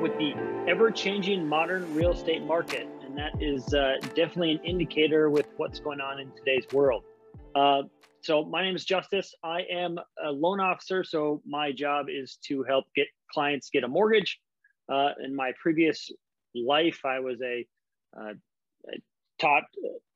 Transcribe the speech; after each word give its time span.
with 0.00 0.16
the 0.16 0.34
ever 0.66 0.90
changing 0.90 1.46
modern 1.46 1.94
real 1.94 2.12
estate 2.12 2.42
market. 2.42 2.88
And 3.04 3.16
that 3.18 3.32
is 3.40 3.74
uh, 3.74 3.96
definitely 4.14 4.52
an 4.52 4.60
indicator 4.64 5.28
with 5.28 5.46
what's 5.56 5.78
going 5.80 6.00
on 6.00 6.20
in 6.20 6.30
today's 6.32 6.64
world. 6.72 7.04
Uh, 7.54 7.82
so, 8.22 8.44
my 8.44 8.62
name 8.62 8.76
is 8.76 8.84
Justice. 8.84 9.34
I 9.42 9.62
am 9.70 9.98
a 10.24 10.30
loan 10.30 10.60
officer. 10.60 11.04
So, 11.04 11.42
my 11.46 11.72
job 11.72 12.06
is 12.08 12.38
to 12.46 12.62
help 12.62 12.86
get 12.94 13.06
clients 13.32 13.70
get 13.70 13.84
a 13.84 13.88
mortgage. 13.88 14.40
Uh, 14.90 15.10
in 15.22 15.34
my 15.34 15.52
previous 15.60 16.10
life, 16.54 17.00
I 17.04 17.20
was 17.20 17.40
a 17.42 17.66
uh, 18.18 18.32
taught 19.38 19.64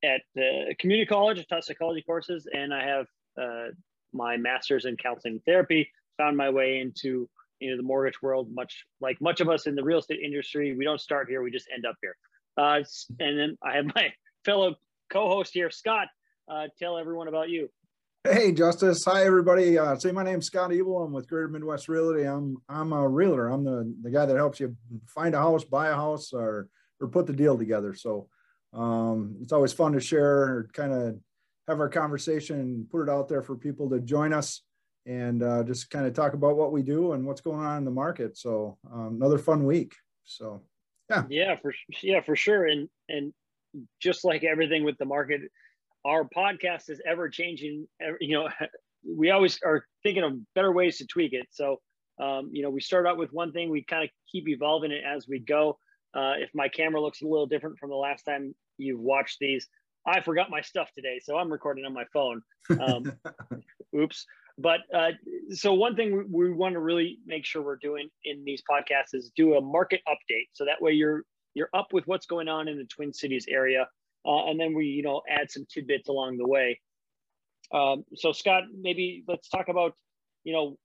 at 0.02 0.22
the 0.34 0.74
community 0.78 1.06
college, 1.06 1.38
I 1.38 1.42
taught 1.42 1.64
psychology 1.64 2.02
courses, 2.02 2.46
and 2.52 2.72
I 2.74 2.84
have 2.86 3.06
uh, 3.40 3.72
my 4.12 4.36
master's 4.36 4.84
in 4.84 4.96
counseling 4.96 5.40
therapy 5.46 5.90
found 6.16 6.36
my 6.36 6.50
way 6.50 6.78
into 6.78 7.28
you 7.64 7.70
know 7.70 7.76
the 7.78 7.82
mortgage 7.82 8.20
world 8.20 8.48
much 8.52 8.84
like 9.00 9.18
much 9.20 9.40
of 9.40 9.48
us 9.48 9.66
in 9.66 9.74
the 9.74 9.82
real 9.82 9.98
estate 9.98 10.20
industry 10.22 10.76
we 10.76 10.84
don't 10.84 11.00
start 11.00 11.28
here 11.28 11.42
we 11.42 11.50
just 11.50 11.68
end 11.74 11.86
up 11.86 11.96
here. 12.02 12.16
Uh, 12.56 12.84
and 13.20 13.38
then 13.38 13.58
i 13.62 13.74
have 13.76 13.86
my 13.94 14.12
fellow 14.44 14.74
co-host 15.10 15.52
here 15.54 15.70
scott 15.70 16.08
uh, 16.46 16.66
tell 16.78 16.98
everyone 16.98 17.28
about 17.28 17.48
you. 17.48 17.70
Hey 18.22 18.52
justice. 18.52 19.04
Hi 19.04 19.24
everybody. 19.24 19.78
Uh, 19.78 19.96
say 19.96 20.12
my 20.12 20.22
name's 20.22 20.46
scott 20.46 20.72
evil. 20.72 21.02
I'm 21.02 21.12
with 21.12 21.28
greater 21.28 21.48
midwest 21.48 21.88
realty. 21.88 22.24
I'm 22.24 22.56
i'm 22.68 22.92
a 22.92 23.08
realtor. 23.08 23.48
I'm 23.48 23.64
the 23.64 23.94
the 24.02 24.10
guy 24.10 24.26
that 24.26 24.36
helps 24.36 24.60
you 24.60 24.76
find 25.06 25.34
a 25.34 25.38
house 25.38 25.64
buy 25.64 25.88
a 25.88 25.94
house 25.94 26.32
or 26.32 26.68
or 27.00 27.08
put 27.08 27.26
the 27.26 27.32
deal 27.32 27.56
together. 27.56 27.94
So 27.94 28.28
um, 28.72 29.36
it's 29.40 29.52
always 29.52 29.72
fun 29.72 29.92
to 29.92 30.00
share 30.00 30.42
or 30.42 30.70
kind 30.72 30.92
of 30.92 31.18
have 31.68 31.80
our 31.80 31.88
conversation 31.88 32.60
and 32.60 32.90
put 32.90 33.02
it 33.02 33.10
out 33.10 33.28
there 33.28 33.42
for 33.42 33.56
people 33.56 33.88
to 33.90 34.00
join 34.00 34.32
us 34.32 34.62
and 35.06 35.42
uh, 35.42 35.62
just 35.62 35.90
kind 35.90 36.06
of 36.06 36.14
talk 36.14 36.34
about 36.34 36.56
what 36.56 36.72
we 36.72 36.82
do 36.82 37.12
and 37.12 37.26
what's 37.26 37.40
going 37.40 37.60
on 37.60 37.78
in 37.78 37.84
the 37.84 37.90
market. 37.90 38.36
So 38.36 38.78
um, 38.92 39.16
another 39.16 39.38
fun 39.38 39.64
week. 39.64 39.94
So 40.24 40.62
yeah, 41.10 41.24
yeah, 41.28 41.56
for 41.56 41.74
yeah, 42.02 42.20
for 42.20 42.36
sure. 42.36 42.66
And 42.66 42.88
and 43.08 43.32
just 44.00 44.24
like 44.24 44.44
everything 44.44 44.84
with 44.84 44.96
the 44.98 45.04
market, 45.04 45.42
our 46.04 46.24
podcast 46.24 46.88
is 46.88 47.00
ever 47.06 47.28
changing. 47.28 47.86
You 48.20 48.38
know, 48.38 48.48
we 49.16 49.30
always 49.30 49.58
are 49.64 49.84
thinking 50.02 50.22
of 50.22 50.32
better 50.54 50.72
ways 50.72 50.98
to 50.98 51.06
tweak 51.06 51.32
it. 51.32 51.46
So 51.50 51.80
um, 52.20 52.50
you 52.52 52.62
know, 52.62 52.70
we 52.70 52.80
start 52.80 53.06
out 53.06 53.18
with 53.18 53.32
one 53.32 53.52
thing, 53.52 53.70
we 53.70 53.82
kind 53.82 54.04
of 54.04 54.10
keep 54.30 54.48
evolving 54.48 54.92
it 54.92 55.02
as 55.04 55.26
we 55.28 55.40
go. 55.40 55.78
Uh, 56.14 56.34
if 56.38 56.50
my 56.54 56.68
camera 56.68 57.00
looks 57.00 57.22
a 57.22 57.26
little 57.26 57.46
different 57.46 57.78
from 57.78 57.90
the 57.90 57.96
last 57.96 58.22
time 58.22 58.54
you've 58.78 59.00
watched 59.00 59.38
these, 59.40 59.68
I 60.06 60.20
forgot 60.20 60.50
my 60.50 60.60
stuff 60.60 60.90
today, 60.94 61.20
so 61.22 61.36
I'm 61.36 61.50
recording 61.50 61.84
on 61.84 61.92
my 61.92 62.04
phone. 62.12 62.42
Um, 62.78 63.12
oops. 63.96 64.26
But 64.58 64.80
uh, 64.94 65.10
so 65.50 65.74
one 65.74 65.96
thing 65.96 66.28
we, 66.30 66.46
we 66.48 66.52
want 66.52 66.74
to 66.74 66.80
really 66.80 67.18
make 67.26 67.44
sure 67.44 67.62
we're 67.62 67.76
doing 67.76 68.08
in 68.24 68.44
these 68.44 68.62
podcasts 68.70 69.14
is 69.14 69.30
do 69.36 69.54
a 69.54 69.60
market 69.60 70.00
update, 70.08 70.48
so 70.52 70.64
that 70.64 70.80
way 70.80 70.92
you're 70.92 71.24
you're 71.54 71.70
up 71.74 71.92
with 71.92 72.06
what's 72.06 72.26
going 72.26 72.48
on 72.48 72.68
in 72.68 72.78
the 72.78 72.84
Twin 72.84 73.12
Cities 73.12 73.46
area, 73.48 73.88
uh, 74.26 74.44
and 74.46 74.58
then 74.58 74.74
we 74.74 74.86
you 74.86 75.02
know 75.02 75.22
add 75.28 75.50
some 75.50 75.66
tidbits 75.72 76.08
along 76.08 76.36
the 76.36 76.46
way. 76.46 76.80
Um, 77.72 78.04
so 78.14 78.30
Scott, 78.30 78.64
maybe 78.80 79.24
let's 79.26 79.48
talk 79.48 79.68
about 79.68 79.94
you 80.44 80.52
know, 80.52 80.76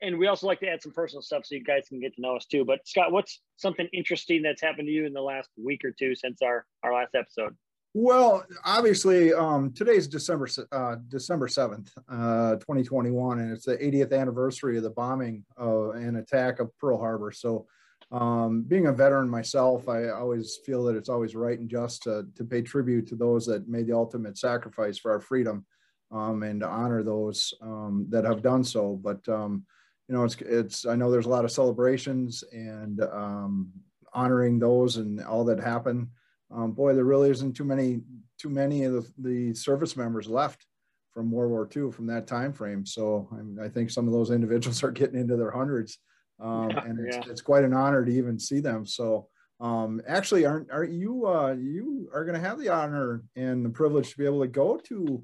and 0.00 0.16
we 0.18 0.28
also 0.28 0.46
like 0.46 0.60
to 0.60 0.68
add 0.68 0.82
some 0.82 0.92
personal 0.92 1.22
stuff 1.22 1.44
so 1.44 1.56
you 1.56 1.64
guys 1.64 1.88
can 1.88 1.98
get 1.98 2.14
to 2.14 2.20
know 2.20 2.36
us 2.36 2.46
too. 2.46 2.64
But 2.64 2.86
Scott, 2.86 3.10
what's 3.10 3.40
something 3.56 3.88
interesting 3.92 4.42
that's 4.42 4.62
happened 4.62 4.86
to 4.86 4.92
you 4.92 5.06
in 5.06 5.12
the 5.12 5.22
last 5.22 5.48
week 5.56 5.84
or 5.84 5.90
two 5.90 6.14
since 6.14 6.40
our 6.40 6.64
our 6.84 6.94
last 6.94 7.16
episode? 7.16 7.56
Well, 8.00 8.46
obviously, 8.64 9.34
um, 9.34 9.72
today's 9.72 10.06
December 10.06 10.48
uh, 10.70 10.96
December 11.08 11.48
seventh, 11.48 11.92
uh, 12.08 12.54
twenty 12.54 12.84
twenty 12.84 13.10
one, 13.10 13.40
and 13.40 13.50
it's 13.50 13.64
the 13.64 13.76
80th 13.76 14.12
anniversary 14.12 14.76
of 14.76 14.84
the 14.84 14.90
bombing 14.90 15.44
uh, 15.60 15.90
and 15.90 16.16
attack 16.16 16.60
of 16.60 16.70
Pearl 16.78 16.96
Harbor. 16.96 17.32
So, 17.32 17.66
um, 18.12 18.62
being 18.62 18.86
a 18.86 18.92
veteran 18.92 19.28
myself, 19.28 19.88
I 19.88 20.10
always 20.10 20.60
feel 20.64 20.84
that 20.84 20.94
it's 20.94 21.08
always 21.08 21.34
right 21.34 21.58
and 21.58 21.68
just 21.68 22.04
to, 22.04 22.24
to 22.36 22.44
pay 22.44 22.62
tribute 22.62 23.08
to 23.08 23.16
those 23.16 23.44
that 23.46 23.68
made 23.68 23.88
the 23.88 23.96
ultimate 23.96 24.38
sacrifice 24.38 24.96
for 24.96 25.10
our 25.10 25.20
freedom, 25.20 25.66
um, 26.12 26.44
and 26.44 26.60
to 26.60 26.68
honor 26.68 27.02
those 27.02 27.52
um, 27.62 28.06
that 28.10 28.24
have 28.24 28.42
done 28.42 28.62
so. 28.62 28.94
But 28.94 29.28
um, 29.28 29.64
you 30.06 30.14
know, 30.14 30.22
it's 30.22 30.36
it's 30.40 30.86
I 30.86 30.94
know 30.94 31.10
there's 31.10 31.26
a 31.26 31.30
lot 31.30 31.44
of 31.44 31.50
celebrations 31.50 32.44
and 32.52 33.00
um, 33.00 33.72
honoring 34.14 34.60
those 34.60 34.98
and 34.98 35.20
all 35.20 35.44
that 35.46 35.58
happened 35.58 36.06
um, 36.50 36.72
boy, 36.72 36.94
there 36.94 37.04
really 37.04 37.30
isn't 37.30 37.54
too 37.54 37.64
many 37.64 38.00
too 38.38 38.48
many 38.48 38.84
of 38.84 38.92
the, 38.92 39.12
the 39.18 39.54
service 39.54 39.96
members 39.96 40.28
left 40.28 40.64
from 41.12 41.30
World 41.30 41.50
War 41.50 41.68
II 41.74 41.90
from 41.90 42.06
that 42.06 42.26
time 42.26 42.52
frame. 42.52 42.86
So 42.86 43.28
I, 43.60 43.66
I 43.66 43.68
think 43.68 43.90
some 43.90 44.06
of 44.06 44.12
those 44.12 44.30
individuals 44.30 44.82
are 44.84 44.90
getting 44.90 45.18
into 45.18 45.36
their 45.36 45.50
hundreds, 45.50 45.98
um, 46.40 46.70
yeah, 46.70 46.84
and 46.84 47.06
it's, 47.06 47.16
yeah. 47.16 47.30
it's, 47.30 47.40
quite 47.40 47.64
an 47.64 47.74
honor 47.74 48.04
to 48.04 48.12
even 48.12 48.38
see 48.38 48.60
them. 48.60 48.86
So 48.86 49.28
um, 49.60 50.00
actually, 50.06 50.46
aren't 50.46 50.70
are 50.70 50.84
you 50.84 51.26
uh, 51.26 51.52
you 51.52 52.08
are 52.14 52.24
going 52.24 52.40
to 52.40 52.48
have 52.48 52.58
the 52.58 52.68
honor 52.68 53.24
and 53.36 53.64
the 53.64 53.70
privilege 53.70 54.10
to 54.10 54.18
be 54.18 54.24
able 54.24 54.42
to 54.42 54.48
go 54.48 54.76
to 54.84 55.22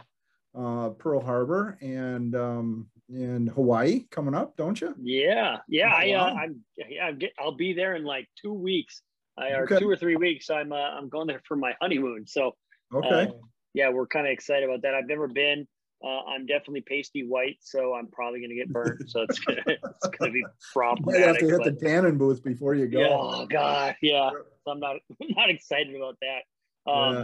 uh, 0.59 0.91
Pearl 0.91 1.21
Harbor 1.21 1.79
and 1.81 2.35
um, 2.35 2.89
in 3.09 3.47
Hawaii 3.49 4.07
coming 4.11 4.35
up, 4.35 4.57
don't 4.57 4.81
you? 4.81 4.95
Yeah, 5.01 5.59
yeah. 5.69 5.93
Oh, 5.93 5.97
I 5.97 6.13
uh, 6.13 6.35
I'm 6.35 6.61
yeah. 6.77 7.07
I'm 7.07 7.19
get, 7.19 7.33
I'll 7.39 7.57
be 7.57 7.73
there 7.73 7.95
in 7.95 8.05
like 8.05 8.29
two 8.41 8.53
weeks. 8.53 9.03
I 9.39 9.51
are 9.51 9.65
okay. 9.65 9.79
two 9.79 9.89
or 9.89 9.97
three 9.97 10.17
weeks. 10.17 10.51
I'm 10.51 10.73
uh, 10.73 10.77
I'm 10.77 11.09
going 11.09 11.27
there 11.27 11.43
for 11.47 11.57
my 11.57 11.73
honeymoon. 11.81 12.27
So 12.27 12.53
okay, 12.95 13.09
uh, 13.09 13.33
yeah, 13.73 13.91
we're 13.91 14.07
kind 14.07 14.27
of 14.27 14.33
excited 14.33 14.65
about 14.65 14.83
that. 14.83 14.95
I've 14.95 15.07
never 15.07 15.29
been. 15.29 15.67
Uh, 16.05 16.21
I'm 16.25 16.45
definitely 16.45 16.83
pasty 16.83 17.27
white, 17.27 17.57
so 17.61 17.95
I'm 17.95 18.09
probably 18.09 18.41
gonna 18.41 18.55
get 18.55 18.69
burned. 18.69 19.09
So 19.09 19.23
it's 19.23 19.39
gonna 19.41 19.63
it's 19.67 20.09
gonna 20.19 20.33
be 20.33 20.45
problematic. 20.73 21.21
You 21.21 21.27
have 21.27 21.39
to 21.39 21.47
hit 21.47 21.61
but, 21.65 21.81
the 21.81 21.87
tanning 21.87 22.19
booth 22.19 22.43
before 22.45 22.75
you 22.75 22.87
go. 22.87 23.01
Yeah, 23.01 23.09
oh 23.11 23.47
god, 23.47 23.97
yeah. 24.03 24.31
So 24.65 24.71
I'm 24.73 24.81
not 24.81 24.97
not 25.21 25.51
excited 25.51 25.95
about 25.95 26.19
that. 26.21 26.91
Um, 26.91 27.15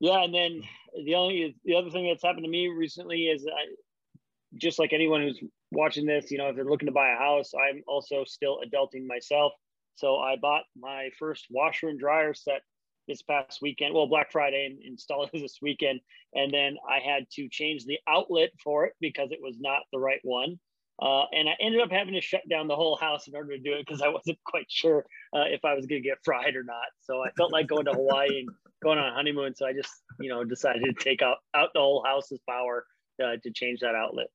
yeah. 0.00 0.12
yeah, 0.12 0.24
and 0.24 0.34
then 0.34 0.62
the 1.04 1.14
only 1.14 1.54
the 1.64 1.74
other 1.74 1.90
thing 1.90 2.08
that's 2.08 2.22
happened 2.22 2.44
to 2.44 2.50
me 2.50 2.68
recently 2.68 3.24
is 3.26 3.46
I, 3.46 3.74
just 4.54 4.78
like 4.78 4.92
anyone 4.92 5.22
who's 5.22 5.40
watching 5.70 6.06
this, 6.06 6.30
you 6.30 6.38
know, 6.38 6.48
if 6.48 6.56
they're 6.56 6.64
looking 6.64 6.86
to 6.86 6.92
buy 6.92 7.10
a 7.10 7.18
house, 7.18 7.52
I'm 7.54 7.82
also 7.86 8.24
still 8.24 8.60
adulting 8.64 9.06
myself. 9.06 9.52
So 9.96 10.18
I 10.18 10.36
bought 10.36 10.64
my 10.78 11.10
first 11.18 11.46
washer 11.50 11.88
and 11.88 11.98
dryer 11.98 12.34
set 12.34 12.62
this 13.08 13.22
past 13.22 13.60
weekend, 13.62 13.94
well, 13.94 14.06
Black 14.06 14.30
Friday, 14.30 14.66
and 14.66 14.82
installed 14.84 15.30
it 15.32 15.40
this 15.42 15.58
weekend. 15.60 16.00
And 16.34 16.52
then 16.52 16.76
I 16.88 16.98
had 16.98 17.28
to 17.32 17.48
change 17.48 17.84
the 17.84 17.98
outlet 18.08 18.50
for 18.62 18.84
it 18.84 18.92
because 19.00 19.32
it 19.32 19.38
was 19.40 19.56
not 19.58 19.82
the 19.92 19.98
right 19.98 20.20
one. 20.22 20.58
Uh, 21.00 21.24
and 21.32 21.46
I 21.48 21.52
ended 21.60 21.82
up 21.82 21.90
having 21.90 22.14
to 22.14 22.22
shut 22.22 22.48
down 22.48 22.68
the 22.68 22.76
whole 22.76 22.96
house 22.96 23.28
in 23.28 23.36
order 23.36 23.54
to 23.54 23.62
do 23.62 23.74
it 23.74 23.86
because 23.86 24.00
I 24.00 24.08
wasn't 24.16 24.38
quite 24.44 24.66
sure 24.68 25.04
uh, 25.34 25.44
if 25.46 25.64
I 25.64 25.74
was 25.74 25.86
going 25.86 26.02
to 26.02 26.08
get 26.08 26.18
fried 26.24 26.56
or 26.56 26.64
not. 26.64 26.86
So 27.00 27.22
I 27.22 27.30
felt 27.36 27.52
like 27.52 27.66
going 27.66 27.84
to 27.86 27.92
Hawaii 27.92 28.40
and 28.40 28.48
going 28.82 28.98
on 28.98 29.12
a 29.12 29.14
honeymoon. 29.14 29.54
So 29.54 29.66
I 29.66 29.72
just, 29.72 29.92
you 30.20 30.28
know, 30.28 30.44
decided 30.44 30.84
to 30.84 30.92
take 30.92 31.22
out, 31.22 31.38
out 31.54 31.70
the 31.74 31.80
whole 31.80 32.02
house's 32.06 32.40
power 32.48 32.86
uh, 33.22 33.36
to 33.42 33.50
change 33.50 33.80
that 33.80 33.94
outlet. 33.94 34.28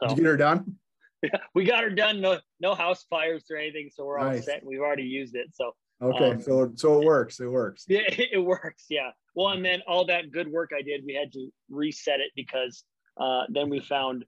So, 0.00 0.08
Did 0.08 0.18
you 0.18 0.24
get 0.24 0.30
her 0.30 0.36
done? 0.36 0.76
we 1.54 1.64
got 1.64 1.82
her 1.82 1.90
done. 1.90 2.20
No, 2.20 2.38
no 2.60 2.74
house 2.74 3.04
fires 3.08 3.44
or 3.50 3.56
anything, 3.56 3.90
so 3.92 4.04
we're 4.04 4.18
all 4.18 4.40
set. 4.40 4.64
We've 4.64 4.80
already 4.80 5.04
used 5.04 5.34
it, 5.34 5.48
so 5.52 5.72
okay. 6.02 6.32
Um, 6.32 6.40
so 6.40 6.72
so 6.74 7.00
it 7.00 7.04
works. 7.04 7.40
It 7.40 7.46
works. 7.46 7.84
Yeah, 7.88 8.02
it 8.08 8.42
works. 8.44 8.84
Yeah. 8.88 9.10
Well, 9.34 9.48
and 9.48 9.64
then 9.64 9.82
all 9.86 10.06
that 10.06 10.30
good 10.30 10.48
work 10.48 10.70
I 10.76 10.82
did, 10.82 11.02
we 11.06 11.14
had 11.14 11.32
to 11.32 11.48
reset 11.70 12.20
it 12.20 12.32
because 12.34 12.84
uh, 13.20 13.44
then 13.48 13.68
we 13.68 13.80
found 13.80 14.24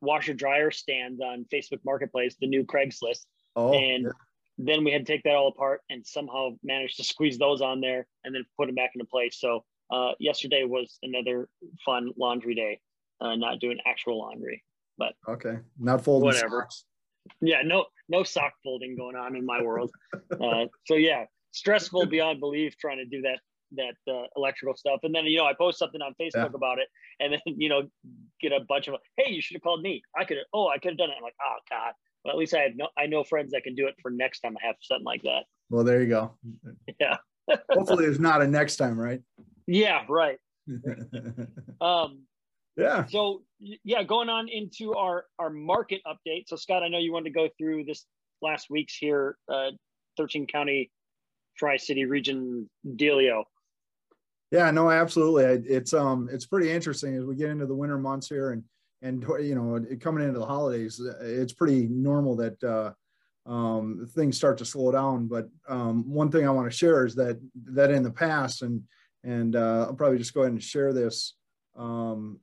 washer 0.00 0.34
dryer 0.34 0.70
stands 0.70 1.20
on 1.20 1.46
Facebook 1.52 1.80
Marketplace, 1.84 2.36
the 2.40 2.46
new 2.46 2.64
Craigslist, 2.64 3.26
oh, 3.56 3.72
and. 3.72 4.04
Yeah. 4.04 4.10
Then 4.58 4.84
we 4.84 4.92
had 4.92 5.06
to 5.06 5.12
take 5.12 5.22
that 5.24 5.34
all 5.34 5.48
apart 5.48 5.80
and 5.88 6.06
somehow 6.06 6.50
managed 6.62 6.98
to 6.98 7.04
squeeze 7.04 7.38
those 7.38 7.62
on 7.62 7.80
there 7.80 8.06
and 8.22 8.34
then 8.34 8.44
put 8.58 8.66
them 8.66 8.74
back 8.74 8.90
into 8.94 9.06
place. 9.06 9.40
So 9.40 9.64
uh, 9.90 10.12
yesterday 10.18 10.64
was 10.64 10.98
another 11.02 11.48
fun 11.84 12.10
laundry 12.18 12.54
day, 12.54 12.80
uh, 13.20 13.34
not 13.34 13.60
doing 13.60 13.78
actual 13.86 14.18
laundry. 14.18 14.62
But 15.02 15.32
okay, 15.32 15.58
not 15.78 16.04
folding 16.04 16.26
whatever. 16.26 16.62
Socks. 16.62 16.84
Yeah, 17.40 17.62
no, 17.64 17.86
no 18.08 18.22
sock 18.22 18.52
folding 18.62 18.96
going 18.96 19.16
on 19.16 19.34
in 19.34 19.44
my 19.44 19.60
world. 19.62 19.90
uh, 20.40 20.66
so 20.86 20.94
yeah, 20.94 21.24
stressful 21.50 22.06
beyond 22.06 22.38
belief 22.38 22.76
trying 22.78 22.98
to 22.98 23.04
do 23.04 23.22
that 23.22 23.38
that 23.74 24.12
uh, 24.12 24.26
electrical 24.36 24.76
stuff. 24.76 25.00
And 25.02 25.14
then 25.14 25.24
you 25.24 25.38
know 25.38 25.46
I 25.46 25.54
post 25.54 25.78
something 25.78 26.00
on 26.00 26.14
Facebook 26.20 26.50
yeah. 26.50 26.54
about 26.54 26.78
it, 26.78 26.88
and 27.18 27.32
then 27.32 27.40
you 27.46 27.68
know 27.68 27.82
get 28.40 28.52
a 28.52 28.60
bunch 28.68 28.86
of 28.86 28.94
hey, 29.16 29.32
you 29.32 29.42
should 29.42 29.56
have 29.56 29.62
called 29.62 29.82
me. 29.82 30.02
I 30.16 30.24
could 30.24 30.36
have. 30.36 30.46
Oh, 30.52 30.68
I 30.68 30.78
could 30.78 30.92
have 30.92 30.98
done 30.98 31.10
it. 31.10 31.14
I'm 31.16 31.22
like, 31.22 31.34
oh 31.44 31.56
god. 31.68 31.92
Well, 32.24 32.32
at 32.32 32.38
least 32.38 32.54
I 32.54 32.60
have 32.60 32.72
no. 32.76 32.88
I 32.96 33.06
know 33.06 33.24
friends 33.24 33.50
that 33.52 33.64
can 33.64 33.74
do 33.74 33.88
it 33.88 33.96
for 34.00 34.10
next 34.12 34.40
time 34.40 34.56
I 34.62 34.66
have 34.66 34.76
something 34.80 35.04
like 35.04 35.22
that. 35.22 35.44
Well, 35.70 35.84
there 35.84 36.00
you 36.00 36.08
go. 36.08 36.34
Yeah. 37.00 37.16
Hopefully, 37.70 38.04
there's 38.04 38.20
not 38.20 38.40
a 38.40 38.46
next 38.46 38.76
time, 38.76 38.96
right? 38.98 39.20
Yeah. 39.66 40.04
Right. 40.08 40.38
um. 41.80 42.22
Yeah. 42.76 43.04
So 43.06 43.42
yeah, 43.58 44.02
going 44.02 44.28
on 44.28 44.48
into 44.48 44.94
our 44.94 45.26
our 45.38 45.50
market 45.50 46.00
update. 46.06 46.44
So 46.46 46.56
Scott, 46.56 46.82
I 46.82 46.88
know 46.88 46.98
you 46.98 47.12
wanted 47.12 47.30
to 47.30 47.34
go 47.34 47.48
through 47.58 47.84
this 47.84 48.06
last 48.40 48.68
week's 48.70 48.96
here, 48.96 49.36
uh, 49.48 49.70
13 50.16 50.46
county 50.46 50.90
Tri 51.56 51.76
City 51.76 52.06
region 52.06 52.68
dealio. 52.86 53.44
Yeah, 54.50 54.70
no, 54.70 54.90
absolutely. 54.90 55.44
It's 55.70 55.92
um 55.92 56.28
it's 56.32 56.46
pretty 56.46 56.70
interesting 56.70 57.14
as 57.16 57.24
we 57.24 57.36
get 57.36 57.50
into 57.50 57.66
the 57.66 57.74
winter 57.74 57.98
months 57.98 58.28
here 58.28 58.52
and 58.52 58.64
and 59.02 59.24
you 59.40 59.54
know, 59.56 59.84
coming 60.00 60.26
into 60.26 60.38
the 60.38 60.46
holidays, 60.46 61.00
it's 61.20 61.52
pretty 61.52 61.88
normal 61.88 62.36
that 62.36 62.62
uh, 62.62 62.92
um, 63.50 64.08
things 64.14 64.36
start 64.36 64.58
to 64.58 64.64
slow 64.64 64.92
down. 64.92 65.26
But 65.26 65.48
um, 65.68 66.08
one 66.08 66.30
thing 66.30 66.46
I 66.46 66.50
want 66.50 66.70
to 66.70 66.76
share 66.76 67.04
is 67.04 67.16
that 67.16 67.40
that 67.72 67.90
in 67.90 68.04
the 68.04 68.12
past, 68.12 68.62
and 68.62 68.82
and 69.24 69.56
uh, 69.56 69.86
I'll 69.88 69.94
probably 69.94 70.18
just 70.18 70.34
go 70.34 70.42
ahead 70.42 70.52
and 70.52 70.62
share 70.62 70.92
this 70.92 71.34
um, 71.76 72.38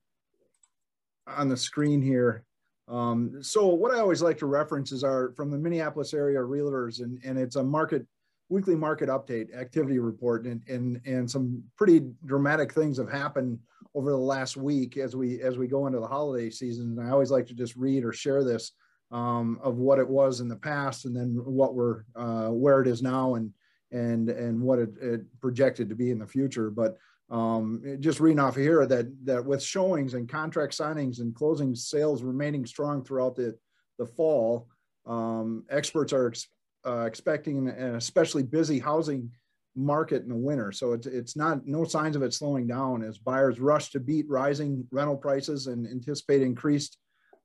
on 1.36 1.50
the 1.50 1.58
screen 1.58 2.02
here. 2.02 2.44
Um, 2.88 3.42
so 3.42 3.68
what 3.68 3.94
I 3.94 4.00
always 4.00 4.22
like 4.22 4.38
to 4.40 4.48
reference 4.48 4.92
is 4.92 5.04
our 5.04 5.32
from 5.36 5.52
the 5.52 5.58
Minneapolis 5.58 6.14
area 6.14 6.40
realtors, 6.40 7.02
and 7.02 7.20
and 7.24 7.38
it's 7.38 7.56
a 7.56 7.64
market 7.64 8.06
weekly 8.50 8.76
market 8.76 9.10
update 9.10 9.56
activity 9.56 10.00
report, 10.00 10.46
and 10.46 10.64
and 10.68 11.00
and 11.06 11.30
some 11.30 11.64
pretty 11.78 12.02
dramatic 12.26 12.74
things 12.74 12.98
have 12.98 13.12
happened 13.12 13.60
over 13.96 14.12
the 14.12 14.18
last 14.18 14.58
week 14.58 14.98
as 14.98 15.16
we 15.16 15.42
as 15.42 15.58
we 15.58 15.68
go 15.68 15.88
into 15.88 16.00
the 16.00 16.08
holiday 16.08 16.50
season. 16.50 16.98
And 16.98 17.08
I 17.08 17.12
always 17.12 17.32
like 17.32 17.46
to 17.48 17.54
just 17.54 17.76
read 17.76 18.04
or 18.04 18.12
share 18.12 18.44
this 18.44 18.72
um, 19.12 19.60
of 19.64 19.78
what 19.78 20.00
it 20.00 20.08
was 20.08 20.40
in 20.40 20.48
the 20.48 20.56
past, 20.56 21.06
and 21.06 21.16
then 21.16 21.40
what 21.46 21.76
we're 21.76 22.04
uh, 22.16 22.48
where 22.48 22.82
it 22.82 22.88
is 22.88 23.02
now, 23.02 23.36
and 23.36 23.52
and 23.92 24.30
and 24.30 24.60
what 24.60 24.80
it, 24.80 24.90
it 25.02 25.22
projected 25.42 25.90
to 25.90 25.96
be 25.96 26.10
in 26.12 26.20
the 26.20 26.28
future. 26.28 26.70
But 26.70 26.98
um, 27.32 27.98
just 28.00 28.20
reading 28.20 28.40
off 28.40 28.56
here 28.56 28.86
that 28.86 29.08
that 29.26 29.46
with 29.46 29.62
showings 29.62 30.14
and 30.14 30.28
contract 30.28 30.76
signings 30.76 31.20
and 31.20 31.36
closing 31.36 31.76
sales 31.76 32.24
remaining 32.24 32.66
strong 32.66 33.04
throughout 33.04 33.36
the 33.36 33.56
the 34.00 34.06
fall, 34.06 34.68
um, 35.06 35.66
experts 35.70 36.14
are 36.14 36.30
ex, 36.30 36.48
uh, 36.86 37.02
expecting 37.02 37.68
an 37.68 37.96
especially 37.96 38.44
busy 38.44 38.80
housing 38.80 39.30
market 39.76 40.24
in 40.24 40.30
the 40.30 40.36
winter. 40.36 40.72
So 40.72 40.94
it's 40.94 41.06
it's 41.06 41.36
not 41.36 41.68
no 41.68 41.84
signs 41.84 42.16
of 42.16 42.24
it 42.24 42.34
slowing 42.34 42.68
down 42.68 43.04
as 43.04 43.18
buyers 43.18 43.60
rush 43.60 43.92
to 43.92 44.00
beat 44.00 44.26
rising 44.28 44.88
rental 44.92 45.18
prices 45.18 45.68
and 45.68 45.88
anticipate 45.88 46.42
increased 46.42 46.98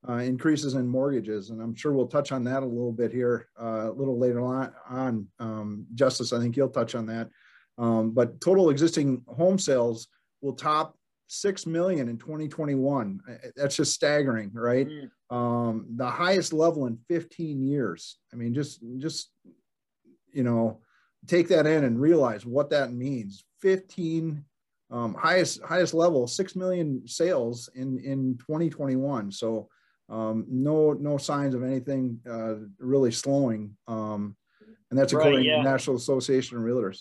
uh, 0.08 0.14
increases 0.14 0.74
in 0.74 0.86
mortgages. 0.86 1.50
And 1.50 1.60
I'm 1.60 1.74
sure 1.74 1.92
we'll 1.92 2.06
touch 2.06 2.32
on 2.32 2.44
that 2.44 2.62
a 2.62 2.66
little 2.66 2.92
bit 2.92 3.12
here 3.12 3.48
uh, 3.60 3.90
a 3.90 3.92
little 3.92 4.18
later 4.18 4.40
on. 4.40 4.72
on. 4.88 5.26
Um, 5.38 5.86
Justice, 5.94 6.32
I 6.32 6.40
think 6.40 6.56
you'll 6.56 6.68
touch 6.68 6.94
on 6.94 7.06
that. 7.06 7.28
Um, 7.78 8.12
but 8.12 8.40
total 8.40 8.70
existing 8.70 9.22
home 9.26 9.58
sales 9.58 10.08
will 10.40 10.54
top 10.54 10.96
six 11.26 11.66
million 11.66 12.08
in 12.08 12.18
2021. 12.18 13.20
That's 13.56 13.76
just 13.76 13.94
staggering, 13.94 14.50
right? 14.52 14.88
Mm. 14.88 15.10
Um, 15.30 15.86
the 15.96 16.08
highest 16.08 16.52
level 16.52 16.86
in 16.86 16.98
15 17.08 17.62
years. 17.62 18.18
I 18.32 18.36
mean, 18.36 18.54
just 18.54 18.80
just 18.98 19.30
you 20.32 20.42
know, 20.42 20.80
take 21.26 21.48
that 21.48 21.66
in 21.66 21.84
and 21.84 22.00
realize 22.00 22.44
what 22.44 22.70
that 22.70 22.92
means. 22.92 23.44
15 23.62 24.44
um, 24.90 25.14
highest 25.14 25.62
highest 25.62 25.94
level, 25.94 26.26
six 26.26 26.54
million 26.54 27.06
sales 27.06 27.70
in 27.74 27.98
in 27.98 28.36
2021. 28.38 29.32
So 29.32 29.68
um, 30.08 30.44
no 30.48 30.92
no 30.92 31.16
signs 31.16 31.54
of 31.54 31.64
anything 31.64 32.20
uh, 32.30 32.54
really 32.78 33.10
slowing. 33.10 33.76
Um, 33.88 34.36
and 34.90 34.98
that's 34.98 35.12
according 35.12 35.38
right, 35.38 35.46
yeah. 35.46 35.56
to 35.56 35.62
the 35.62 35.70
National 35.70 35.96
Association 35.96 36.58
of 36.58 36.62
Realtors. 36.62 37.00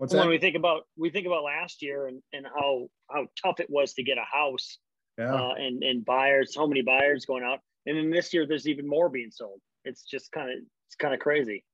What's 0.00 0.14
when 0.14 0.22
that? 0.22 0.28
we 0.30 0.38
think 0.38 0.56
about 0.56 0.84
we 0.96 1.10
think 1.10 1.26
about 1.26 1.44
last 1.44 1.82
year 1.82 2.06
and, 2.06 2.22
and 2.32 2.46
how 2.46 2.88
how 3.10 3.26
tough 3.44 3.60
it 3.60 3.68
was 3.68 3.92
to 3.92 4.02
get 4.02 4.16
a 4.16 4.24
house, 4.24 4.78
yeah. 5.18 5.34
uh, 5.34 5.52
and 5.58 5.82
and 5.82 6.02
buyers, 6.06 6.54
so 6.54 6.66
many 6.66 6.80
buyers 6.80 7.26
going 7.26 7.44
out, 7.44 7.58
and 7.84 7.98
then 7.98 8.10
this 8.10 8.32
year 8.32 8.46
there's 8.46 8.66
even 8.66 8.88
more 8.88 9.10
being 9.10 9.30
sold. 9.30 9.60
It's 9.84 10.02
just 10.04 10.32
kind 10.32 10.50
of 10.50 10.56
it's 10.86 10.96
kind 10.98 11.12
of 11.12 11.20
crazy. 11.20 11.66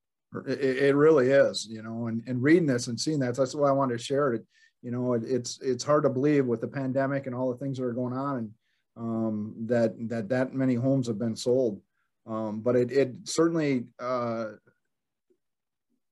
It, 0.45 0.59
it, 0.59 0.95
really 0.95 1.29
is, 1.29 1.67
you 1.71 1.81
know, 1.81 2.07
and, 2.07 2.21
and 2.27 2.43
reading 2.43 2.65
this 2.65 2.87
and 2.87 2.99
seeing 2.99 3.19
that, 3.19 3.35
that's 3.35 3.55
why 3.55 3.69
I 3.69 3.71
wanted 3.71 3.97
to 3.97 4.03
share 4.03 4.33
it. 4.33 4.45
You 4.81 4.91
know, 4.91 5.13
it, 5.13 5.23
it's 5.23 5.57
it's 5.61 5.85
hard 5.85 6.03
to 6.03 6.09
believe 6.09 6.45
with 6.45 6.59
the 6.59 6.67
pandemic 6.67 7.27
and 7.27 7.35
all 7.35 7.49
the 7.49 7.57
things 7.57 7.77
that 7.77 7.85
are 7.85 7.93
going 7.93 8.13
on, 8.13 8.37
and 8.39 8.51
um, 8.97 9.55
that 9.67 9.93
that 10.09 10.27
that 10.27 10.53
many 10.53 10.75
homes 10.75 11.07
have 11.07 11.17
been 11.17 11.37
sold. 11.37 11.79
Um, 12.25 12.59
but 12.59 12.75
it, 12.75 12.91
it 12.91 13.13
certainly 13.23 13.85
uh, 14.01 14.47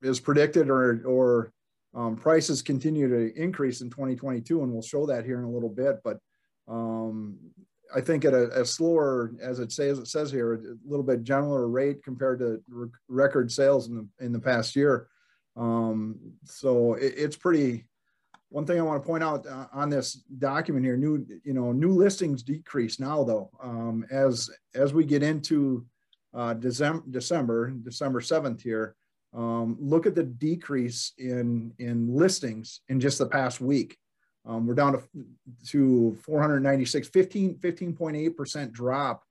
is 0.01 0.21
predicted 0.21 0.69
or 0.69 1.01
or 1.05 1.51
um, 1.95 2.15
prices 2.15 2.61
continue 2.61 3.07
to 3.07 3.41
increase 3.41 3.81
in 3.81 3.89
2022, 3.89 4.61
and 4.61 4.71
we'll 4.71 4.81
show 4.81 5.05
that 5.05 5.25
here 5.25 5.39
in 5.39 5.45
a 5.45 5.49
little 5.49 5.69
bit. 5.69 6.01
But 6.03 6.19
um, 6.67 7.37
I 7.95 8.01
think 8.01 8.25
at 8.25 8.33
a, 8.33 8.61
a, 8.61 8.65
slower, 8.65 9.31
as 9.41 9.59
it 9.59 9.71
says, 9.71 9.99
it 9.99 10.07
says 10.07 10.31
here, 10.31 10.55
a 10.55 10.59
little 10.85 11.05
bit 11.05 11.23
gentler 11.23 11.67
rate 11.67 12.03
compared 12.03 12.39
to 12.39 12.61
re- 12.69 12.89
record 13.07 13.51
sales 13.51 13.87
in 13.87 13.95
the 13.95 14.25
in 14.25 14.31
the 14.33 14.39
past 14.39 14.75
year. 14.75 15.07
Um, 15.55 16.19
so 16.43 16.95
it, 16.95 17.13
it's 17.15 17.37
pretty 17.37 17.85
one 18.49 18.65
thing 18.65 18.79
I 18.79 18.83
want 18.83 19.03
to 19.03 19.05
point 19.05 19.23
out 19.23 19.45
uh, 19.45 19.67
on 19.73 19.89
this 19.89 20.13
document 20.37 20.85
here, 20.85 20.95
new, 20.95 21.25
you 21.43 21.53
know, 21.53 21.71
new 21.71 21.89
listings 21.89 22.41
decrease 22.43 23.01
now 23.01 23.21
though, 23.23 23.49
um, 23.61 24.05
as, 24.11 24.49
as 24.73 24.93
we 24.93 25.03
get 25.03 25.23
into 25.23 25.85
uh, 26.33 26.53
December, 26.53 27.03
December, 27.09 27.71
December 27.71 28.21
7th 28.21 28.61
here, 28.61 28.95
um, 29.35 29.77
look 29.79 30.05
at 30.05 30.15
the 30.15 30.23
decrease 30.23 31.11
in, 31.17 31.73
in 31.77 32.15
listings 32.15 32.81
in 32.87 32.99
just 32.99 33.17
the 33.17 33.25
past 33.25 33.59
week. 33.59 33.97
Um, 34.45 34.65
we're 34.67 34.75
down 34.75 34.93
to, 34.93 35.01
to 35.67 36.17
496, 36.23 37.09
15, 37.09 37.55
15.8% 37.55 38.71
drop 38.71 39.23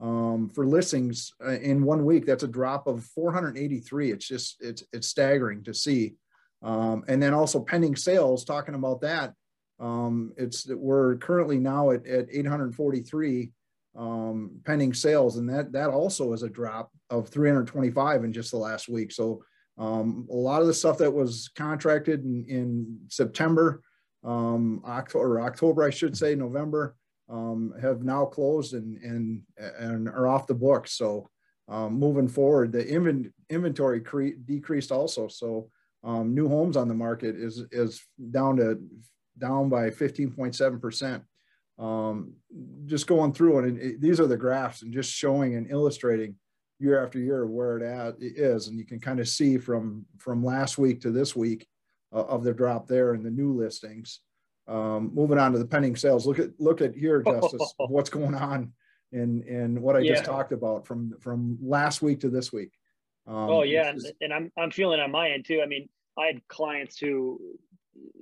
um, 0.00 0.50
for 0.54 0.66
listings 0.66 1.32
uh, 1.44 1.52
in 1.52 1.84
one 1.84 2.04
week. 2.04 2.26
That's 2.26 2.42
a 2.42 2.48
drop 2.48 2.86
of 2.86 3.04
483. 3.04 4.10
It's 4.10 4.28
just, 4.28 4.56
it's, 4.60 4.84
it's 4.92 5.08
staggering 5.08 5.64
to 5.64 5.72
see. 5.72 6.16
Um, 6.62 7.04
and 7.08 7.22
then 7.22 7.32
also 7.32 7.60
pending 7.60 7.96
sales, 7.96 8.44
talking 8.44 8.74
about 8.74 9.00
that, 9.02 9.32
um, 9.78 10.32
it's 10.36 10.66
we're 10.68 11.16
currently 11.16 11.58
now 11.58 11.90
at, 11.90 12.06
at 12.06 12.26
843 12.30 13.52
um, 13.96 14.60
pending 14.64 14.94
sales, 14.94 15.36
and 15.36 15.48
that 15.48 15.72
that 15.72 15.90
also 15.90 16.32
is 16.32 16.42
a 16.42 16.48
drop 16.48 16.90
of 17.10 17.28
325 17.28 18.24
in 18.24 18.32
just 18.32 18.50
the 18.50 18.56
last 18.56 18.88
week. 18.88 19.12
So 19.12 19.42
um, 19.78 20.26
a 20.30 20.34
lot 20.34 20.60
of 20.60 20.66
the 20.66 20.74
stuff 20.74 20.98
that 20.98 21.12
was 21.12 21.50
contracted 21.54 22.24
in, 22.24 22.44
in 22.48 22.98
September, 23.08 23.82
um, 24.24 24.82
October, 24.86 25.40
October, 25.40 25.84
I 25.84 25.90
should 25.90 26.16
say, 26.16 26.34
November, 26.34 26.96
um, 27.28 27.74
have 27.80 28.02
now 28.02 28.24
closed 28.24 28.74
and 28.74 28.96
and 29.02 29.42
and 29.78 30.08
are 30.08 30.26
off 30.26 30.46
the 30.46 30.54
books. 30.54 30.92
So 30.92 31.28
moving 31.68 32.28
forward, 32.28 32.72
the 32.72 32.88
inventory 33.50 34.00
cre- 34.00 34.38
decreased 34.44 34.92
also. 34.92 35.28
So 35.28 35.70
um, 36.06 36.34
new 36.34 36.48
homes 36.48 36.76
on 36.76 36.88
the 36.88 36.94
market 36.94 37.36
is 37.36 37.64
is 37.72 38.02
down 38.30 38.56
to 38.58 38.78
down 39.38 39.68
by 39.68 39.90
15.7 39.90 40.80
percent. 40.80 41.24
Um, 41.78 42.34
just 42.86 43.06
going 43.06 43.32
through 43.32 43.58
it, 43.58 43.64
and 43.66 43.78
it, 43.78 44.00
these 44.00 44.18
are 44.18 44.26
the 44.26 44.36
graphs 44.36 44.82
and 44.82 44.92
just 44.92 45.12
showing 45.12 45.56
and 45.56 45.70
illustrating 45.70 46.36
year 46.78 47.02
after 47.02 47.18
year 47.18 47.46
where 47.46 47.76
it 47.78 47.82
at 47.82 48.14
it 48.20 48.38
is, 48.38 48.68
and 48.68 48.78
you 48.78 48.86
can 48.86 48.98
kind 48.98 49.20
of 49.20 49.28
see 49.28 49.58
from 49.58 50.06
from 50.18 50.44
last 50.44 50.78
week 50.78 51.00
to 51.02 51.10
this 51.10 51.36
week 51.36 51.66
uh, 52.14 52.24
of 52.24 52.44
the 52.44 52.54
drop 52.54 52.86
there 52.86 53.14
in 53.14 53.22
the 53.22 53.30
new 53.30 53.52
listings. 53.52 54.20
Um, 54.68 55.10
moving 55.14 55.38
on 55.38 55.52
to 55.52 55.58
the 55.58 55.66
pending 55.66 55.96
sales, 55.96 56.26
look 56.26 56.38
at 56.38 56.50
look 56.58 56.80
at 56.80 56.94
here, 56.94 57.22
Justice, 57.26 57.74
what's 57.78 58.10
going 58.10 58.34
on 58.34 58.72
and 59.12 59.42
and 59.44 59.80
what 59.80 59.96
I 59.96 60.00
yeah. 60.00 60.14
just 60.14 60.24
talked 60.24 60.52
about 60.52 60.86
from 60.86 61.14
from 61.20 61.58
last 61.60 62.02
week 62.02 62.20
to 62.20 62.28
this 62.28 62.52
week. 62.52 62.72
Um, 63.26 63.34
oh 63.34 63.62
yeah, 63.62 63.88
and, 63.88 64.00
and, 64.20 64.32
I'm 64.32 64.52
I'm 64.56 64.70
feeling 64.70 65.00
on 65.00 65.10
my 65.10 65.30
end 65.30 65.44
too. 65.46 65.60
I 65.62 65.66
mean, 65.66 65.88
I 66.18 66.26
had 66.26 66.46
clients 66.48 66.98
who, 66.98 67.40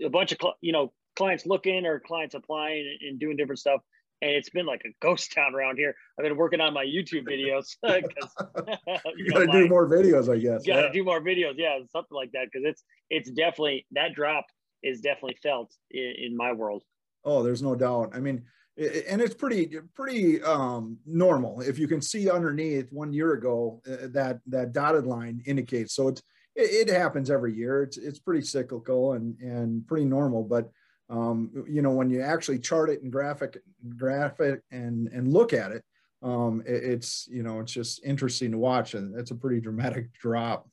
a 0.04 0.08
bunch 0.08 0.32
of 0.32 0.38
you 0.60 0.72
know 0.72 0.92
clients 1.16 1.46
looking 1.46 1.86
or 1.86 2.00
clients 2.00 2.34
applying 2.34 2.98
and 3.02 3.18
doing 3.18 3.36
different 3.36 3.58
stuff, 3.58 3.80
and 4.22 4.30
it's 4.30 4.50
been 4.50 4.66
like 4.66 4.82
a 4.84 4.94
ghost 5.00 5.32
town 5.32 5.54
around 5.54 5.76
here. 5.76 5.94
I've 6.18 6.24
been 6.24 6.36
working 6.36 6.60
on 6.60 6.74
my 6.74 6.84
YouTube 6.84 7.26
videos 7.26 7.76
because 7.82 8.78
you, 9.16 9.30
gotta 9.30 9.46
do 9.46 9.68
more 9.68 9.88
videos, 9.88 10.32
I 10.32 10.38
guess. 10.38 10.66
Gotta 10.66 10.86
yeah. 10.86 10.92
do 10.92 11.04
more 11.04 11.20
videos, 11.20 11.54
yeah, 11.56 11.78
something 11.92 12.14
like 12.14 12.32
that 12.32 12.46
because 12.52 12.66
it's 12.66 12.82
it's 13.10 13.30
definitely 13.30 13.86
that 13.92 14.14
drop 14.14 14.46
is 14.82 15.00
definitely 15.00 15.36
felt 15.42 15.74
in, 15.90 16.14
in 16.18 16.36
my 16.36 16.52
world. 16.52 16.82
Oh, 17.24 17.42
there's 17.42 17.62
no 17.62 17.74
doubt. 17.74 18.12
I 18.14 18.20
mean, 18.20 18.44
and 18.76 19.22
it's 19.22 19.34
pretty 19.34 19.78
pretty 19.94 20.42
um, 20.42 20.98
normal 21.06 21.60
if 21.60 21.78
you 21.78 21.88
can 21.88 22.02
see 22.02 22.30
underneath 22.30 22.92
one 22.92 23.12
year 23.12 23.32
ago 23.32 23.80
uh, 23.90 24.08
that 24.10 24.40
that 24.46 24.72
dotted 24.72 25.06
line 25.06 25.40
indicates 25.46 25.94
so 25.94 26.08
it's 26.08 26.22
it, 26.56 26.88
it, 26.88 26.92
happens 26.92 27.30
every 27.30 27.54
year. 27.54 27.82
It's 27.82 27.96
it's 27.96 28.18
pretty 28.18 28.42
cyclical 28.42 29.14
and 29.14 29.38
and 29.40 29.86
pretty 29.86 30.04
normal. 30.04 30.44
But 30.44 30.70
um, 31.10 31.50
you 31.68 31.82
know, 31.82 31.92
when 31.92 32.10
you 32.10 32.22
actually 32.22 32.58
chart 32.58 32.90
it 32.90 33.02
and 33.02 33.12
graphic 33.12 33.58
graphic 33.96 34.62
and 34.70 35.08
and 35.08 35.32
look 35.32 35.52
at 35.52 35.72
it, 35.72 35.84
um, 36.22 36.62
it, 36.66 36.82
it's 36.82 37.28
you 37.30 37.42
know 37.42 37.60
it's 37.60 37.72
just 37.72 38.04
interesting 38.04 38.52
to 38.52 38.58
watch, 38.58 38.94
and 38.94 39.18
it's 39.18 39.30
a 39.30 39.36
pretty 39.36 39.60
dramatic 39.60 40.12
drop. 40.14 40.68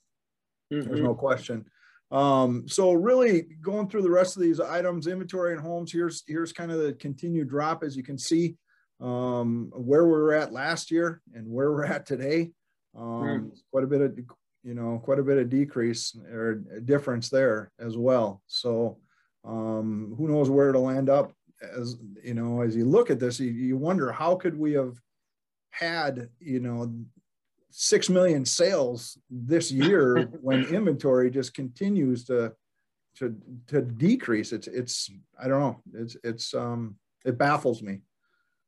Mm-hmm. 0.71 0.87
There's 0.87 1.01
no 1.01 1.15
question. 1.15 1.65
Um, 2.11 2.67
so 2.67 2.91
really 2.91 3.43
going 3.61 3.89
through 3.89 4.01
the 4.01 4.11
rest 4.11 4.35
of 4.35 4.41
these 4.41 4.59
items, 4.59 5.07
inventory 5.07 5.53
and 5.53 5.61
homes, 5.61 5.91
here's 5.91 6.23
here's 6.27 6.53
kind 6.53 6.71
of 6.71 6.79
the 6.79 6.93
continued 6.93 7.49
drop 7.49 7.83
as 7.83 7.95
you 7.95 8.03
can 8.03 8.17
see 8.17 8.55
um, 9.01 9.71
where 9.73 10.05
we 10.05 10.11
were 10.11 10.33
at 10.33 10.53
last 10.53 10.91
year 10.91 11.21
and 11.33 11.47
where 11.47 11.71
we're 11.71 11.85
at 11.85 12.05
today. 12.05 12.51
Um, 12.95 13.05
mm. 13.05 13.51
Quite 13.71 13.83
a 13.83 13.87
bit 13.87 14.01
of 14.01 14.17
you 14.63 14.75
know, 14.75 15.01
quite 15.03 15.19
a 15.19 15.23
bit 15.23 15.37
of 15.37 15.49
decrease 15.49 16.15
or 16.31 16.55
difference 16.85 17.29
there 17.29 17.71
as 17.79 17.97
well. 17.97 18.41
So 18.47 18.99
um, 19.43 20.15
who 20.17 20.27
knows 20.27 20.49
where 20.49 20.69
it'll 20.69 20.89
end 20.89 21.09
up 21.09 21.33
as 21.61 21.97
you 22.23 22.33
know, 22.33 22.61
as 22.61 22.75
you 22.75 22.85
look 22.85 23.09
at 23.09 23.19
this, 23.19 23.39
you, 23.39 23.51
you 23.51 23.77
wonder 23.77 24.11
how 24.11 24.35
could 24.35 24.57
we 24.57 24.73
have 24.73 24.99
had, 25.69 26.29
you 26.39 26.59
know, 26.59 26.93
six 27.69 28.09
million 28.09 28.45
sales 28.45 29.17
this 29.29 29.71
year 29.71 30.23
when 30.41 30.65
inventory 30.65 31.29
just 31.29 31.53
continues 31.53 32.25
to 32.25 32.53
to 33.17 33.35
to 33.67 33.81
decrease. 33.81 34.51
It's 34.51 34.67
it's 34.67 35.09
I 35.41 35.47
don't 35.47 35.59
know. 35.59 35.81
It's 35.93 36.17
it's 36.23 36.53
um 36.53 36.95
it 37.25 37.37
baffles 37.37 37.81
me. 37.81 37.99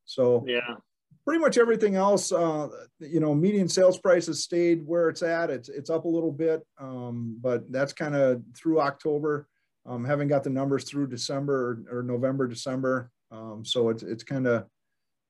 So 0.04 0.44
yeah, 0.46 0.76
pretty 1.24 1.40
much 1.40 1.58
everything 1.58 1.96
else, 1.96 2.30
uh, 2.30 2.68
you 3.00 3.20
know, 3.20 3.34
median 3.34 3.68
sales 3.68 3.98
price 3.98 4.26
has 4.26 4.42
stayed 4.42 4.86
where 4.86 5.08
it's 5.08 5.22
at. 5.22 5.50
It's 5.50 5.68
it's 5.68 5.90
up 5.90 6.04
a 6.04 6.08
little 6.08 6.32
bit, 6.32 6.66
um, 6.78 7.38
but 7.40 7.70
that's 7.72 7.92
kind 7.92 8.14
of 8.14 8.42
through 8.54 8.80
October. 8.80 9.48
Um, 9.86 10.04
haven't 10.04 10.28
got 10.28 10.44
the 10.44 10.50
numbers 10.50 10.84
through 10.84 11.08
December 11.08 11.84
or, 11.90 11.98
or 11.98 12.02
November, 12.02 12.46
December. 12.48 13.10
Um, 13.30 13.64
so 13.64 13.88
it's 13.90 14.02
it's 14.02 14.24
kind 14.24 14.46
of 14.46 14.66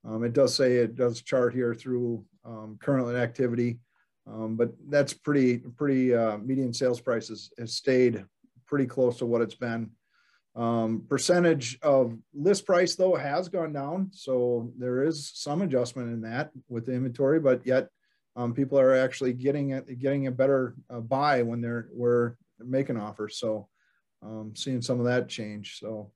um, 0.04 0.22
it 0.24 0.32
does 0.32 0.54
say 0.54 0.76
it 0.76 0.94
does 0.94 1.22
chart 1.22 1.54
here 1.54 1.74
through 1.74 2.24
um, 2.44 2.78
current 2.80 3.16
activity, 3.16 3.78
um, 4.26 4.56
but 4.56 4.72
that's 4.88 5.14
pretty 5.14 5.58
pretty 5.58 6.14
uh, 6.14 6.38
median 6.38 6.72
sales 6.72 7.00
prices 7.00 7.50
has 7.58 7.74
stayed 7.74 8.24
pretty 8.66 8.86
close 8.86 9.18
to 9.18 9.26
what 9.26 9.40
it's 9.40 9.54
been. 9.54 9.90
Um, 10.54 11.04
percentage 11.08 11.78
of 11.82 12.16
list 12.32 12.64
price 12.64 12.94
though 12.94 13.16
has 13.16 13.48
gone 13.48 13.72
down, 13.72 14.10
so 14.12 14.72
there 14.78 15.02
is 15.02 15.32
some 15.34 15.62
adjustment 15.62 16.12
in 16.12 16.20
that 16.22 16.50
with 16.68 16.86
the 16.86 16.92
inventory, 16.92 17.40
but 17.40 17.66
yet 17.66 17.88
people 18.54 18.78
are 18.78 18.94
actually 18.94 19.32
getting 19.32 19.70
it, 19.70 19.98
getting 19.98 20.26
a 20.26 20.30
better 20.30 20.74
uh, 20.90 21.00
buy 21.00 21.42
when 21.42 21.60
they're 21.60 21.88
we're 21.92 22.34
making 22.58 22.96
offers. 22.96 23.38
So 23.38 23.68
um, 24.24 24.52
seeing 24.54 24.82
some 24.82 24.98
of 24.98 25.06
that 25.06 25.28
change. 25.28 25.78
So 25.78 26.10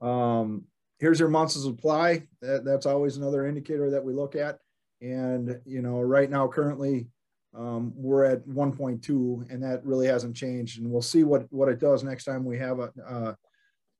um, 0.00 0.64
here's 0.98 1.20
your 1.20 1.28
months 1.28 1.56
of 1.56 1.62
supply. 1.62 2.26
That, 2.40 2.64
that's 2.64 2.86
always 2.86 3.16
another 3.16 3.46
indicator 3.46 3.90
that 3.90 4.04
we 4.04 4.12
look 4.12 4.34
at. 4.34 4.58
And 5.00 5.60
you 5.64 5.82
know, 5.82 6.00
right 6.00 6.30
now 6.30 6.48
currently 6.48 7.08
um, 7.56 7.92
we're 7.96 8.24
at 8.24 8.46
1.2 8.46 9.50
and 9.50 9.62
that 9.62 9.84
really 9.84 10.06
hasn't 10.06 10.36
changed 10.36 10.80
and 10.80 10.90
we'll 10.90 11.02
see 11.02 11.24
what 11.24 11.50
what 11.50 11.68
it 11.68 11.78
does 11.78 12.04
next 12.04 12.24
time 12.24 12.44
we 12.44 12.58
have 12.58 12.80
a 12.80 12.92
uh, 13.06 13.34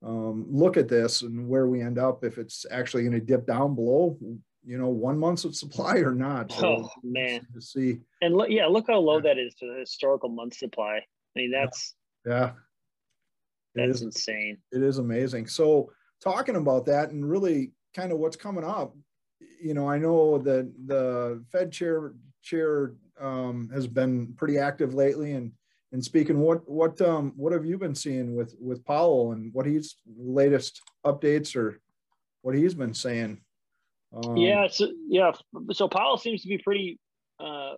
um, 0.03 0.45
look 0.49 0.77
at 0.77 0.87
this 0.87 1.23
and 1.23 1.47
where 1.47 1.67
we 1.67 1.81
end 1.81 1.97
up 1.97 2.23
if 2.23 2.37
it's 2.37 2.65
actually 2.69 3.03
going 3.03 3.19
to 3.19 3.25
dip 3.25 3.47
down 3.47 3.73
below 3.73 4.17
you 4.63 4.77
know 4.77 4.89
one 4.89 5.17
month's 5.17 5.43
of 5.43 5.55
supply 5.55 5.97
or 5.97 6.13
not 6.13 6.51
so 6.51 6.83
oh 6.83 6.89
man 7.03 7.45
to 7.53 7.61
see 7.61 7.99
and 8.21 8.35
look 8.35 8.49
yeah 8.49 8.67
look 8.67 8.85
how 8.87 8.99
low 8.99 9.15
yeah. 9.17 9.33
that 9.33 9.37
is 9.39 9.55
to 9.55 9.71
the 9.71 9.79
historical 9.79 10.29
month 10.29 10.53
supply 10.53 10.97
i 10.97 11.39
mean 11.39 11.51
that's 11.51 11.95
yeah 11.95 12.06
that's 13.75 13.97
is, 13.97 14.01
insane 14.01 14.57
it 14.71 14.81
is 14.83 14.97
amazing 14.97 15.47
so 15.47 15.89
talking 16.21 16.55
about 16.55 16.85
that 16.85 17.11
and 17.11 17.27
really 17.27 17.71
kind 17.95 18.11
of 18.11 18.17
what's 18.17 18.37
coming 18.37 18.63
up 18.63 18.95
you 19.61 19.73
know 19.73 19.89
i 19.89 19.97
know 19.97 20.37
that 20.37 20.71
the 20.85 21.43
fed 21.51 21.71
chair 21.71 22.13
chair 22.47 22.93
um, 23.19 23.69
has 23.73 23.87
been 23.87 24.33
pretty 24.33 24.57
active 24.57 24.93
lately. 24.93 25.33
And 25.33 25.51
and 25.91 26.03
speaking, 26.03 26.39
what 26.39 26.69
what 26.69 26.99
um, 27.01 27.33
what 27.35 27.53
have 27.53 27.65
you 27.65 27.77
been 27.77 27.95
seeing 27.95 28.35
with 28.35 28.55
with 28.59 28.85
Powell 28.85 29.31
and 29.31 29.53
what 29.53 29.65
he's 29.65 29.97
latest 30.17 30.81
updates 31.05 31.55
or 31.55 31.79
what 32.41 32.55
he's 32.55 32.73
been 32.73 32.93
saying? 32.93 33.41
Um, 34.13 34.37
yeah, 34.37 34.67
so 34.67 34.89
yeah, 35.07 35.31
so 35.71 35.87
Powell 35.87 36.17
seems 36.17 36.41
to 36.41 36.47
be 36.47 36.57
pretty 36.57 36.99
uh, 37.39 37.73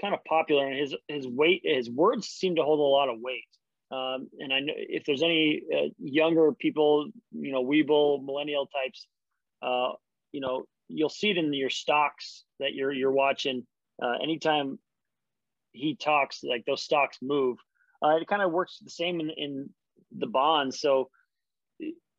kind 0.00 0.14
of 0.14 0.24
popular, 0.24 0.66
and 0.66 0.78
his 0.78 0.94
his 1.08 1.26
weight 1.26 1.62
his 1.64 1.90
words 1.90 2.28
seem 2.28 2.56
to 2.56 2.62
hold 2.62 2.80
a 2.80 2.82
lot 2.82 3.08
of 3.08 3.20
weight. 3.20 3.44
Um, 3.92 4.28
and 4.38 4.52
I 4.52 4.60
know 4.60 4.72
if 4.76 5.04
there's 5.04 5.22
any 5.22 5.62
uh, 5.74 5.88
younger 5.98 6.52
people, 6.52 7.10
you 7.32 7.52
know, 7.52 7.64
Webull 7.64 8.24
millennial 8.24 8.66
types, 8.66 9.06
uh, 9.62 9.92
you 10.30 10.40
know, 10.40 10.64
you'll 10.88 11.08
see 11.08 11.30
it 11.30 11.38
in 11.38 11.52
your 11.52 11.70
stocks 11.70 12.44
that 12.60 12.74
you're 12.74 12.92
you're 12.92 13.12
watching 13.12 13.66
uh, 14.02 14.14
anytime 14.22 14.78
he 15.72 15.96
talks, 15.96 16.40
like 16.42 16.64
those 16.66 16.82
stocks 16.82 17.18
move. 17.22 17.58
Uh, 18.02 18.16
it 18.16 18.26
kind 18.26 18.42
of 18.42 18.50
works 18.50 18.78
the 18.82 18.90
same 18.90 19.20
in, 19.20 19.30
in 19.36 19.70
the 20.16 20.26
bonds. 20.26 20.80
So 20.80 21.10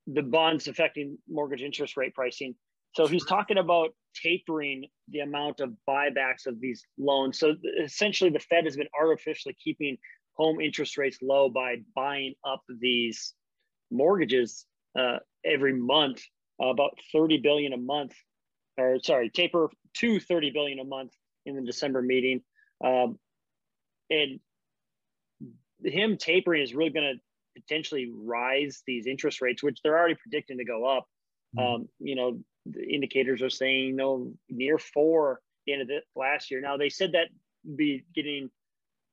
the 0.07 0.21
bonds 0.21 0.67
affecting 0.67 1.17
mortgage 1.29 1.61
interest 1.61 1.97
rate 1.97 2.13
pricing. 2.13 2.55
So 2.95 3.07
he's 3.07 3.25
talking 3.25 3.57
about 3.57 3.89
tapering 4.13 4.85
the 5.09 5.19
amount 5.19 5.59
of 5.59 5.73
buybacks 5.87 6.45
of 6.47 6.59
these 6.59 6.85
loans. 6.97 7.39
So 7.39 7.55
essentially, 7.83 8.29
the 8.29 8.39
Fed 8.39 8.65
has 8.65 8.77
been 8.77 8.87
artificially 8.99 9.55
keeping 9.63 9.97
home 10.33 10.61
interest 10.61 10.97
rates 10.97 11.17
low 11.21 11.49
by 11.49 11.77
buying 11.95 12.33
up 12.45 12.61
these 12.79 13.33
mortgages 13.91 14.65
uh, 14.97 15.17
every 15.45 15.73
month, 15.73 16.21
uh, 16.61 16.67
about 16.67 16.97
30 17.13 17.37
billion 17.37 17.73
a 17.73 17.77
month, 17.77 18.13
or 18.77 18.97
sorry, 19.03 19.29
taper 19.29 19.69
to 19.97 20.19
30 20.19 20.51
billion 20.51 20.79
a 20.79 20.83
month 20.83 21.11
in 21.45 21.55
the 21.55 21.61
December 21.61 22.01
meeting. 22.01 22.41
Um, 22.83 23.19
and 24.09 24.39
him 25.83 26.17
tapering 26.17 26.61
is 26.61 26.73
really 26.73 26.91
going 26.91 27.15
to 27.15 27.61
potentially 27.61 28.11
rise 28.13 28.81
these 28.85 29.07
interest 29.07 29.41
rates, 29.41 29.63
which 29.63 29.79
they're 29.83 29.97
already 29.97 30.15
predicting 30.15 30.57
to 30.57 30.65
go 30.65 30.85
up. 30.85 31.05
Mm-hmm. 31.57 31.75
Um, 31.75 31.89
you 31.99 32.15
know, 32.15 32.39
the 32.65 32.83
indicators 32.87 33.41
are 33.41 33.49
saying, 33.49 33.85
you 33.85 33.95
know, 33.95 34.33
near 34.49 34.77
four 34.77 35.41
the 35.65 35.73
end 35.73 35.81
of 35.81 35.87
the 35.87 36.01
last 36.15 36.51
year. 36.51 36.61
Now 36.61 36.77
they 36.77 36.89
said 36.89 37.13
that 37.13 37.29
beginning 37.75 38.49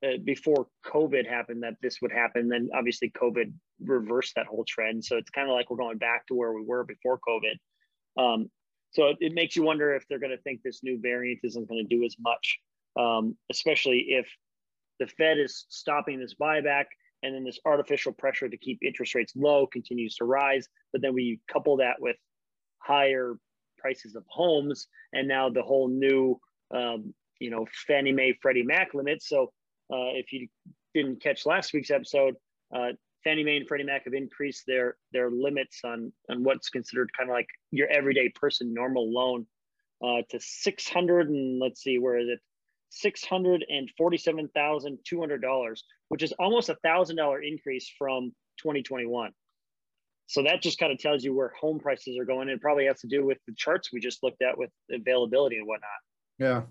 uh, 0.04 0.18
before 0.24 0.68
COVID 0.86 1.28
happened 1.28 1.62
that 1.62 1.74
this 1.82 2.00
would 2.00 2.12
happen. 2.12 2.48
Then 2.48 2.70
obviously 2.74 3.10
COVID 3.10 3.52
reversed 3.82 4.34
that 4.36 4.46
whole 4.46 4.64
trend. 4.66 5.04
So 5.04 5.16
it's 5.16 5.30
kind 5.30 5.48
of 5.48 5.54
like 5.54 5.70
we're 5.70 5.76
going 5.76 5.98
back 5.98 6.26
to 6.28 6.34
where 6.34 6.52
we 6.52 6.64
were 6.64 6.84
before 6.84 7.18
COVID. 7.26 7.56
Um, 8.22 8.50
so 8.90 9.12
it, 9.20 9.34
makes 9.34 9.54
you 9.54 9.62
wonder 9.62 9.94
if 9.94 10.06
they're 10.08 10.18
going 10.18 10.36
to 10.36 10.42
think 10.42 10.62
this 10.62 10.82
new 10.82 10.98
variant 11.00 11.40
isn't 11.42 11.68
going 11.68 11.86
to 11.86 11.96
do 11.96 12.04
as 12.04 12.16
much, 12.18 12.58
um, 12.98 13.36
especially 13.50 14.06
if 14.08 14.26
the 14.98 15.06
Fed 15.06 15.38
is 15.38 15.66
stopping 15.68 16.18
this 16.18 16.34
buyback 16.40 16.86
and 17.22 17.34
then 17.34 17.44
this 17.44 17.58
artificial 17.64 18.12
pressure 18.12 18.48
to 18.48 18.56
keep 18.56 18.78
interest 18.82 19.14
rates 19.14 19.32
low 19.36 19.66
continues 19.66 20.16
to 20.16 20.24
rise. 20.24 20.68
But 20.92 21.02
then 21.02 21.14
we 21.14 21.40
couple 21.52 21.76
that 21.78 21.96
with 22.00 22.16
higher 22.78 23.34
prices 23.78 24.14
of 24.14 24.24
homes 24.28 24.88
and 25.12 25.28
now 25.28 25.48
the 25.48 25.62
whole 25.62 25.88
new, 25.88 26.38
um, 26.74 27.14
you 27.40 27.50
know, 27.50 27.66
Fannie 27.86 28.12
Mae, 28.12 28.36
Freddie 28.40 28.62
Mac 28.62 28.94
limits. 28.94 29.28
So 29.28 29.52
uh, 29.92 30.14
if 30.14 30.32
you 30.32 30.48
didn't 30.94 31.22
catch 31.22 31.46
last 31.46 31.72
week's 31.72 31.90
episode, 31.90 32.34
uh, 32.74 32.92
Fannie 33.24 33.44
Mae 33.44 33.56
and 33.56 33.68
Freddie 33.68 33.84
Mac 33.84 34.04
have 34.04 34.14
increased 34.14 34.64
their 34.66 34.96
their 35.12 35.30
limits 35.30 35.80
on 35.84 36.12
on 36.30 36.44
what's 36.44 36.70
considered 36.70 37.10
kind 37.16 37.28
of 37.28 37.34
like 37.34 37.48
your 37.70 37.88
everyday 37.88 38.28
person 38.30 38.72
normal 38.72 39.12
loan 39.12 39.46
uh, 40.04 40.22
to 40.30 40.38
six 40.40 40.88
hundred 40.88 41.28
and 41.28 41.58
let's 41.58 41.82
see 41.82 41.98
where 41.98 42.18
is 42.18 42.28
it 42.28 42.40
six 42.90 43.24
hundred 43.24 43.64
and 43.68 43.90
forty 43.96 44.16
seven 44.16 44.48
thousand 44.54 44.98
two 45.04 45.20
hundred 45.20 45.42
dollars, 45.42 45.84
which 46.08 46.22
is 46.22 46.32
almost 46.38 46.68
a 46.68 46.76
thousand 46.76 47.16
dollar 47.16 47.42
increase 47.42 47.90
from 47.98 48.32
2021. 48.58 49.32
So 50.26 50.42
that 50.42 50.60
just 50.60 50.78
kind 50.78 50.92
of 50.92 50.98
tells 50.98 51.24
you 51.24 51.34
where 51.34 51.52
home 51.58 51.80
prices 51.80 52.18
are 52.18 52.24
going. 52.24 52.48
It 52.48 52.60
probably 52.60 52.86
has 52.86 53.00
to 53.00 53.06
do 53.06 53.24
with 53.24 53.38
the 53.46 53.54
charts 53.56 53.92
we 53.92 54.00
just 54.00 54.22
looked 54.22 54.42
at 54.42 54.58
with 54.58 54.70
availability 54.92 55.56
and 55.56 55.66
whatnot. 55.66 55.88
Yeah, 56.38 56.62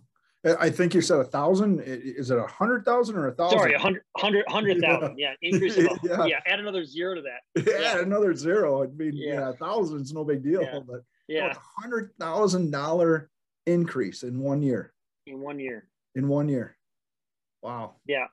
I 0.59 0.69
think 0.69 0.93
you 0.93 1.01
said 1.01 1.19
a 1.19 1.23
thousand. 1.23 1.81
Is 1.83 2.29
it 2.29 2.37
a 2.37 2.45
hundred 2.45 2.85
thousand 2.85 3.17
or 3.17 3.27
a 3.27 3.31
thousand? 3.33 3.57
Sorry, 3.57 3.73
a 3.73 3.79
hundred, 3.79 4.03
hundred, 4.17 4.45
hundred 4.47 4.79
thousand. 4.79 5.17
Yeah. 5.17 5.33
yeah, 5.41 5.49
increase 5.49 5.77
of 5.77 5.85
yeah. 6.03 6.25
yeah. 6.25 6.39
Add 6.45 6.59
another 6.59 6.85
zero 6.85 7.15
to 7.15 7.21
that. 7.21 7.65
Yeah, 7.67 7.95
yeah. 7.95 8.01
another 8.01 8.35
zero. 8.35 8.83
I 8.83 8.87
mean, 8.87 9.13
yeah, 9.15 9.33
yeah 9.33 9.49
a 9.49 9.53
thousand 9.53 10.01
is 10.01 10.13
no 10.13 10.23
big 10.23 10.43
deal, 10.43 10.61
yeah. 10.61 10.79
but 10.87 11.01
yeah, 11.27 11.51
a 11.51 11.81
hundred 11.81 12.11
thousand 12.19 12.71
dollar 12.71 13.29
increase 13.65 14.21
in 14.21 14.39
one 14.39 14.61
year. 14.61 14.93
In 15.25 15.41
one 15.41 15.59
year. 15.59 15.89
In 16.17 16.27
one 16.27 16.49
year. 16.49 16.75
Wow. 17.61 17.95
Yeah. 18.05 18.25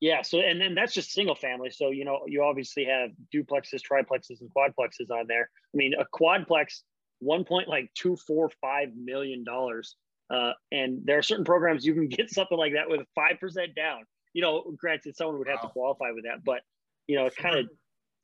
Yeah. 0.00 0.22
So, 0.22 0.40
and 0.40 0.60
then 0.60 0.74
that's 0.74 0.92
just 0.92 1.12
single 1.12 1.34
family. 1.34 1.70
So, 1.70 1.90
you 1.90 2.04
know, 2.04 2.20
you 2.26 2.42
obviously 2.42 2.84
have 2.84 3.10
duplexes, 3.34 3.80
triplexes, 3.90 4.40
and 4.40 4.50
quadplexes 4.54 5.10
on 5.10 5.26
there. 5.26 5.48
I 5.74 5.76
mean, 5.76 5.94
a 5.94 6.04
quadplex, 6.14 6.82
one 7.20 7.44
point 7.44 7.68
like 7.68 7.90
two, 7.94 8.16
four, 8.26 8.50
five 8.60 8.88
million 8.96 9.44
dollars 9.44 9.96
uh, 10.30 10.52
and 10.72 11.00
there 11.04 11.18
are 11.18 11.22
certain 11.22 11.44
programs 11.44 11.86
you 11.86 11.94
can 11.94 12.08
get 12.08 12.30
something 12.30 12.58
like 12.58 12.74
that 12.74 12.88
with 12.88 13.00
five 13.14 13.38
percent 13.40 13.74
down. 13.74 14.02
You 14.34 14.42
know, 14.42 14.74
granted, 14.76 15.16
someone 15.16 15.38
would 15.38 15.48
have 15.48 15.60
wow. 15.62 15.68
to 15.68 15.72
qualify 15.72 16.10
with 16.12 16.24
that, 16.24 16.44
but 16.44 16.60
you 17.06 17.16
know, 17.16 17.26
it's 17.26 17.36
kind 17.36 17.58
of 17.58 17.66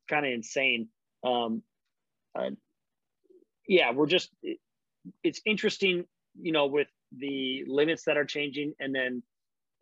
kind 0.09 0.26
of 0.26 0.33
insane. 0.33 0.88
Um, 1.25 1.62
uh, 2.38 2.50
yeah, 3.66 3.92
we're 3.92 4.06
just 4.06 4.30
it, 4.42 4.59
it's 5.23 5.40
interesting, 5.47 6.04
you 6.40 6.52
know, 6.52 6.66
with 6.66 6.88
the 7.18 7.64
limits 7.66 8.04
that 8.04 8.16
are 8.16 8.25
changing, 8.25 8.75
and 8.80 8.94
then 8.94 9.23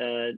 uh, 0.00 0.32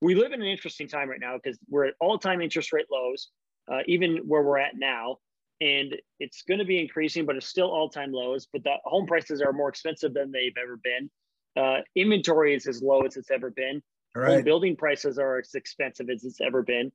we 0.00 0.14
live 0.14 0.32
in 0.32 0.40
an 0.40 0.48
interesting 0.48 0.88
time 0.88 1.08
right 1.08 1.20
now 1.20 1.36
because 1.36 1.58
we're 1.68 1.86
at 1.86 1.94
all-time 2.00 2.40
interest 2.40 2.72
rate 2.72 2.86
lows, 2.90 3.28
uh, 3.70 3.80
even 3.86 4.18
where 4.26 4.42
we're 4.42 4.58
at 4.58 4.76
now 4.76 5.18
and 5.60 5.96
it's 6.20 6.42
going 6.42 6.58
to 6.58 6.64
be 6.64 6.80
increasing, 6.80 7.26
but 7.26 7.36
it's 7.36 7.48
still 7.48 7.70
all-time 7.70 8.12
lows. 8.12 8.46
But 8.52 8.62
the 8.62 8.74
home 8.84 9.06
prices 9.06 9.42
are 9.42 9.52
more 9.52 9.68
expensive 9.68 10.14
than 10.14 10.30
they've 10.30 10.54
ever 10.62 10.76
been. 10.76 11.10
Uh, 11.56 11.80
inventory 11.96 12.54
is 12.54 12.66
as 12.68 12.80
low 12.80 13.00
as 13.00 13.16
it's 13.16 13.30
ever 13.30 13.50
been. 13.50 13.82
Right. 14.14 14.34
Home 14.34 14.44
building 14.44 14.76
prices 14.76 15.18
are 15.18 15.38
as 15.38 15.54
expensive 15.54 16.10
as 16.10 16.24
it's 16.24 16.40
ever 16.40 16.62
been. 16.62 16.92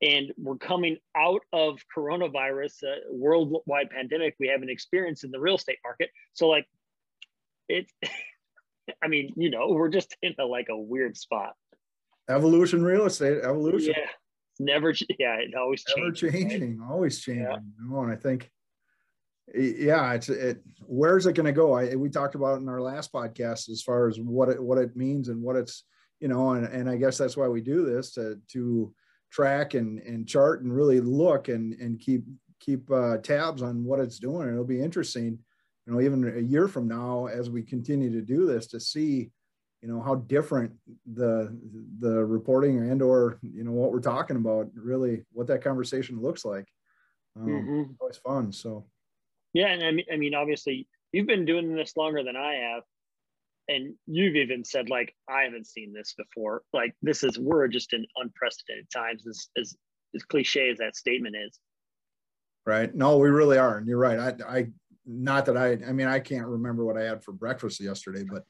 and 0.00 0.32
we're 0.36 0.56
coming 0.56 0.96
out 1.16 1.42
of 1.52 1.80
coronavirus, 1.96 2.84
a 2.84 2.96
worldwide 3.10 3.90
pandemic 3.90 4.36
we 4.38 4.48
haven't 4.48 4.70
experienced 4.70 5.24
in 5.24 5.30
the 5.30 5.40
real 5.40 5.56
estate 5.56 5.78
market. 5.84 6.10
So 6.34 6.48
like 6.48 6.66
it, 7.68 7.90
I 9.02 9.08
mean, 9.08 9.32
you 9.36 9.50
know, 9.50 9.68
we're 9.68 9.88
just 9.88 10.16
in 10.22 10.34
a 10.38 10.44
like 10.44 10.68
a 10.70 10.76
weird 10.76 11.16
spot. 11.16 11.54
Evolution 12.28 12.82
real 12.82 13.06
estate, 13.06 13.40
evolution. 13.42 13.94
Yeah. 13.96 14.06
Never, 14.60 14.92
yeah, 15.18 15.36
it 15.36 15.54
always 15.54 15.84
Never 15.96 16.10
changing, 16.10 16.78
right? 16.78 16.90
always 16.90 17.20
changing. 17.20 17.44
Yeah. 17.44 17.56
You 17.56 17.90
know, 17.90 18.02
and 18.02 18.12
I 18.12 18.16
think, 18.16 18.50
yeah, 19.54 20.12
it's 20.14 20.28
it. 20.28 20.62
Where's 20.80 21.26
it 21.26 21.34
going 21.34 21.46
to 21.46 21.52
go? 21.52 21.72
I, 21.72 21.94
we 21.94 22.10
talked 22.10 22.34
about 22.34 22.60
in 22.60 22.68
our 22.68 22.82
last 22.82 23.12
podcast 23.12 23.70
as 23.70 23.82
far 23.82 24.08
as 24.08 24.18
what 24.18 24.48
it 24.48 24.62
what 24.62 24.78
it 24.78 24.96
means 24.96 25.28
and 25.28 25.40
what 25.42 25.56
it's 25.56 25.84
you 26.20 26.28
know, 26.28 26.50
and 26.50 26.66
and 26.66 26.90
I 26.90 26.96
guess 26.96 27.16
that's 27.16 27.36
why 27.36 27.48
we 27.48 27.60
do 27.60 27.84
this 27.86 28.12
to 28.14 28.38
to 28.52 28.92
track 29.30 29.74
and 29.74 30.00
and 30.00 30.26
chart 30.26 30.62
and 30.62 30.74
really 30.74 31.00
look 31.00 31.48
and 31.48 31.72
and 31.74 31.98
keep 31.98 32.24
keep 32.60 32.90
uh, 32.90 33.18
tabs 33.18 33.62
on 33.62 33.84
what 33.84 34.00
it's 34.00 34.18
doing. 34.18 34.48
It'll 34.48 34.64
be 34.64 34.82
interesting, 34.82 35.38
you 35.88 35.94
know, 35.94 36.00
even 36.02 36.36
a 36.36 36.40
year 36.40 36.68
from 36.68 36.86
now 36.86 37.26
as 37.26 37.48
we 37.48 37.62
continue 37.62 38.12
to 38.12 38.20
do 38.20 38.46
this 38.46 38.66
to 38.66 38.78
see, 38.78 39.30
you 39.80 39.88
know, 39.88 40.02
how 40.02 40.16
different 40.16 40.70
the 41.14 41.56
the 42.00 42.22
reporting 42.24 42.90
and 42.90 43.00
or 43.00 43.38
you 43.40 43.64
know 43.64 43.72
what 43.72 43.90
we're 43.90 44.00
talking 44.00 44.36
about 44.36 44.68
really 44.74 45.24
what 45.32 45.46
that 45.46 45.64
conversation 45.64 46.20
looks 46.20 46.44
like. 46.44 46.66
Um, 47.36 47.46
mm-hmm. 47.46 47.82
Always 48.00 48.18
fun. 48.18 48.52
So. 48.52 48.84
Yeah, 49.54 49.68
and 49.68 49.82
I 49.82 49.90
mean, 49.92 50.04
I 50.12 50.16
mean, 50.16 50.34
obviously, 50.34 50.86
you've 51.12 51.26
been 51.26 51.46
doing 51.46 51.74
this 51.74 51.96
longer 51.96 52.22
than 52.22 52.36
I 52.36 52.54
have 52.54 52.82
and 53.70 53.94
you've 54.06 54.34
even 54.34 54.64
said 54.64 54.88
like 54.88 55.14
i 55.28 55.42
haven't 55.42 55.66
seen 55.66 55.92
this 55.92 56.14
before 56.16 56.62
like 56.72 56.94
this 57.02 57.22
is 57.22 57.38
we're 57.38 57.68
just 57.68 57.92
in 57.92 58.06
unprecedented 58.16 58.86
times 58.90 59.26
as 59.26 59.48
as, 59.58 59.76
as 60.14 60.22
cliche 60.22 60.70
as 60.70 60.78
that 60.78 60.96
statement 60.96 61.36
is 61.36 61.58
right 62.64 62.94
no 62.94 63.18
we 63.18 63.28
really 63.28 63.58
are 63.58 63.76
and 63.76 63.86
you're 63.86 63.98
right 63.98 64.18
i 64.18 64.58
i 64.58 64.66
not 65.08 65.46
that 65.46 65.56
i 65.56 65.72
i 65.88 65.92
mean 65.92 66.06
i 66.06 66.18
can't 66.18 66.46
remember 66.46 66.84
what 66.84 66.96
i 66.96 67.02
had 67.02 67.22
for 67.22 67.32
breakfast 67.32 67.80
yesterday 67.80 68.24
but 68.24 68.44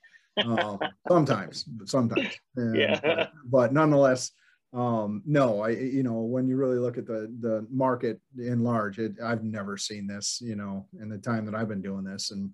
um, 0.44 0.78
sometimes 1.08 1.64
but 1.64 1.88
sometimes 1.88 2.28
and, 2.56 2.76
yeah 2.76 3.00
but, 3.02 3.32
but 3.46 3.72
nonetheless 3.72 4.32
um 4.74 5.22
no 5.24 5.62
i 5.62 5.70
you 5.70 6.02
know 6.02 6.20
when 6.20 6.46
you 6.46 6.56
really 6.56 6.78
look 6.78 6.98
at 6.98 7.06
the 7.06 7.32
the 7.40 7.66
market 7.70 8.20
in 8.38 8.62
large 8.62 8.98
it, 8.98 9.12
i've 9.24 9.42
never 9.42 9.78
seen 9.78 10.06
this 10.06 10.40
you 10.42 10.56
know 10.56 10.86
in 11.00 11.08
the 11.08 11.16
time 11.16 11.46
that 11.46 11.54
i've 11.54 11.68
been 11.68 11.80
doing 11.80 12.04
this 12.04 12.30
and 12.30 12.50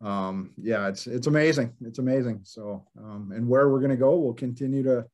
um, 0.00 0.52
yeah, 0.56 0.88
it's 0.88 1.06
it's 1.06 1.26
amazing. 1.26 1.72
It's 1.80 1.98
amazing. 1.98 2.40
So, 2.44 2.84
um, 2.98 3.32
and 3.34 3.48
where 3.48 3.68
we're 3.68 3.80
going 3.80 3.90
to 3.90 3.96
go, 3.96 4.16
we'll 4.16 4.34
continue 4.34 4.82
to 4.84 5.06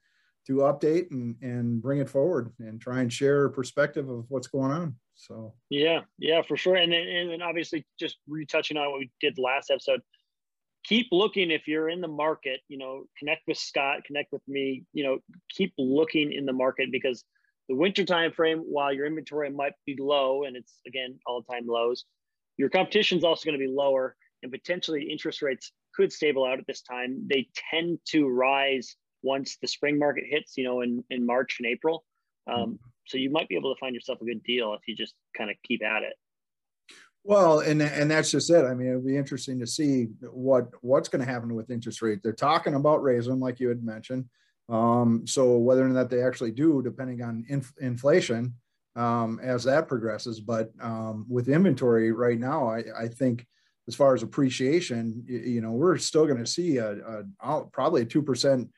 to 0.46 0.56
update 0.56 1.10
and 1.10 1.36
and 1.42 1.80
bring 1.80 2.00
it 2.00 2.08
forward 2.08 2.52
and 2.58 2.80
try 2.80 3.00
and 3.00 3.12
share 3.12 3.46
a 3.46 3.50
perspective 3.50 4.08
of 4.08 4.26
what's 4.28 4.46
going 4.46 4.72
on. 4.72 4.96
So, 5.14 5.54
yeah, 5.70 6.00
yeah, 6.18 6.42
for 6.42 6.56
sure. 6.56 6.76
And 6.76 6.92
then 6.92 7.06
and 7.06 7.30
then 7.30 7.42
obviously 7.42 7.86
just 7.98 8.18
retouching 8.28 8.76
on 8.76 8.90
what 8.90 8.98
we 8.98 9.10
did 9.20 9.38
last 9.38 9.70
episode. 9.70 10.00
Keep 10.84 11.08
looking 11.12 11.50
if 11.50 11.66
you're 11.66 11.88
in 11.88 12.00
the 12.00 12.08
market. 12.08 12.60
You 12.68 12.78
know, 12.78 13.04
connect 13.18 13.42
with 13.46 13.56
Scott, 13.56 14.04
connect 14.04 14.32
with 14.32 14.42
me. 14.48 14.84
You 14.92 15.04
know, 15.04 15.18
keep 15.50 15.72
looking 15.78 16.32
in 16.32 16.46
the 16.46 16.52
market 16.52 16.90
because 16.92 17.24
the 17.68 17.74
winter 17.74 18.04
time 18.04 18.32
frame, 18.32 18.58
while 18.58 18.92
your 18.92 19.06
inventory 19.06 19.50
might 19.50 19.72
be 19.86 19.96
low 19.98 20.44
and 20.44 20.56
it's 20.56 20.80
again 20.86 21.18
all 21.26 21.42
time 21.42 21.66
lows, 21.66 22.04
your 22.56 22.68
competition 22.68 23.18
is 23.18 23.24
also 23.24 23.44
going 23.46 23.58
to 23.58 23.64
be 23.64 23.72
lower 23.72 24.16
and 24.42 24.52
potentially 24.52 25.10
interest 25.10 25.42
rates 25.42 25.72
could 25.94 26.12
stable 26.12 26.44
out 26.44 26.58
at 26.58 26.66
this 26.66 26.82
time. 26.82 27.26
They 27.28 27.48
tend 27.70 27.98
to 28.10 28.28
rise 28.28 28.96
once 29.22 29.56
the 29.60 29.68
spring 29.68 29.98
market 29.98 30.24
hits, 30.28 30.56
you 30.56 30.64
know, 30.64 30.82
in, 30.82 31.02
in 31.10 31.24
March 31.24 31.56
and 31.58 31.66
April. 31.66 32.04
Um, 32.46 32.56
mm-hmm. 32.56 32.74
so 33.06 33.18
you 33.18 33.30
might 33.30 33.48
be 33.48 33.56
able 33.56 33.74
to 33.74 33.78
find 33.78 33.94
yourself 33.94 34.20
a 34.20 34.24
good 34.24 34.42
deal 34.44 34.74
if 34.74 34.80
you 34.86 34.94
just 34.94 35.14
kind 35.36 35.50
of 35.50 35.56
keep 35.66 35.82
at 35.82 36.02
it. 36.02 36.14
Well, 37.26 37.60
and 37.60 37.80
and 37.80 38.10
that's 38.10 38.30
just 38.30 38.50
it. 38.50 38.66
I 38.66 38.74
mean, 38.74 38.88
it'll 38.88 39.00
be 39.00 39.16
interesting 39.16 39.58
to 39.60 39.66
see 39.66 40.08
what 40.20 40.68
what's 40.82 41.08
going 41.08 41.24
to 41.24 41.32
happen 41.32 41.54
with 41.54 41.70
interest 41.70 42.02
rate. 42.02 42.20
They're 42.22 42.34
talking 42.34 42.74
about 42.74 43.02
raising 43.02 43.30
them, 43.30 43.40
like 43.40 43.60
you 43.60 43.68
had 43.68 43.82
mentioned. 43.82 44.26
Um, 44.68 45.26
so 45.26 45.56
whether 45.56 45.84
or 45.84 45.88
not 45.88 46.10
they 46.10 46.22
actually 46.22 46.52
do, 46.52 46.82
depending 46.82 47.22
on 47.22 47.44
inf- 47.48 47.72
inflation, 47.80 48.54
um, 48.96 49.40
as 49.42 49.64
that 49.64 49.88
progresses. 49.88 50.40
But 50.40 50.70
um, 50.80 51.24
with 51.28 51.48
inventory 51.48 52.12
right 52.12 52.38
now, 52.38 52.68
I, 52.68 52.84
I 52.98 53.08
think 53.08 53.46
as 53.88 53.94
far 53.94 54.14
as 54.14 54.22
appreciation, 54.22 55.24
you, 55.26 55.38
you 55.38 55.60
know, 55.60 55.72
we're 55.72 55.98
still 55.98 56.26
going 56.26 56.44
to 56.44 56.50
see 56.50 56.76
a, 56.76 57.22
a, 57.42 57.64
probably 57.72 58.02
a 58.02 58.06
two 58.06 58.22
percent 58.22 58.70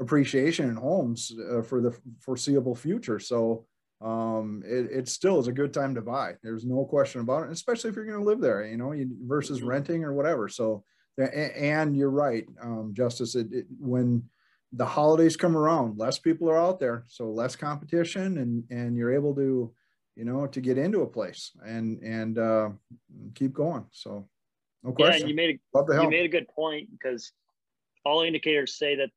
appreciation 0.00 0.68
in 0.68 0.76
homes 0.76 1.32
uh, 1.50 1.62
for 1.62 1.80
the 1.80 1.96
foreseeable 2.20 2.74
future. 2.74 3.18
So 3.18 3.66
um, 4.00 4.62
it, 4.66 4.90
it, 4.90 5.08
still 5.08 5.38
is 5.38 5.46
a 5.46 5.52
good 5.52 5.72
time 5.72 5.94
to 5.94 6.02
buy. 6.02 6.34
There's 6.42 6.64
no 6.64 6.84
question 6.84 7.20
about 7.20 7.44
it, 7.44 7.52
especially 7.52 7.90
if 7.90 7.96
you're 7.96 8.04
going 8.04 8.18
to 8.18 8.24
live 8.24 8.40
there, 8.40 8.66
you 8.66 8.76
know, 8.76 8.92
versus 9.26 9.60
mm-hmm. 9.60 9.68
renting 9.68 10.04
or 10.04 10.12
whatever. 10.12 10.48
So, 10.48 10.82
and 11.18 11.96
you're 11.96 12.10
right, 12.10 12.44
um, 12.60 12.94
Justice. 12.96 13.36
It, 13.36 13.52
it, 13.52 13.66
when 13.78 14.24
the 14.72 14.86
holidays 14.86 15.36
come 15.36 15.56
around, 15.56 15.98
less 15.98 16.18
people 16.18 16.50
are 16.50 16.58
out 16.58 16.80
there, 16.80 17.04
so 17.06 17.30
less 17.30 17.54
competition, 17.54 18.38
and 18.38 18.64
and 18.70 18.96
you're 18.96 19.12
able 19.12 19.34
to, 19.34 19.72
you 20.16 20.24
know, 20.24 20.46
to 20.46 20.60
get 20.60 20.78
into 20.78 21.02
a 21.02 21.06
place 21.06 21.52
and 21.64 22.02
and 22.02 22.38
uh, 22.38 22.70
keep 23.34 23.52
going. 23.52 23.84
So 23.92 24.26
no 24.82 24.92
question. 24.92 25.22
Yeah, 25.22 25.28
you 25.28 25.36
made 25.36 25.60
a, 25.74 26.02
you 26.02 26.10
made 26.10 26.24
a 26.24 26.28
good 26.28 26.48
point 26.48 26.90
because 26.90 27.30
all 28.04 28.22
indicators 28.22 28.74
say 28.74 28.96
that 28.96 29.10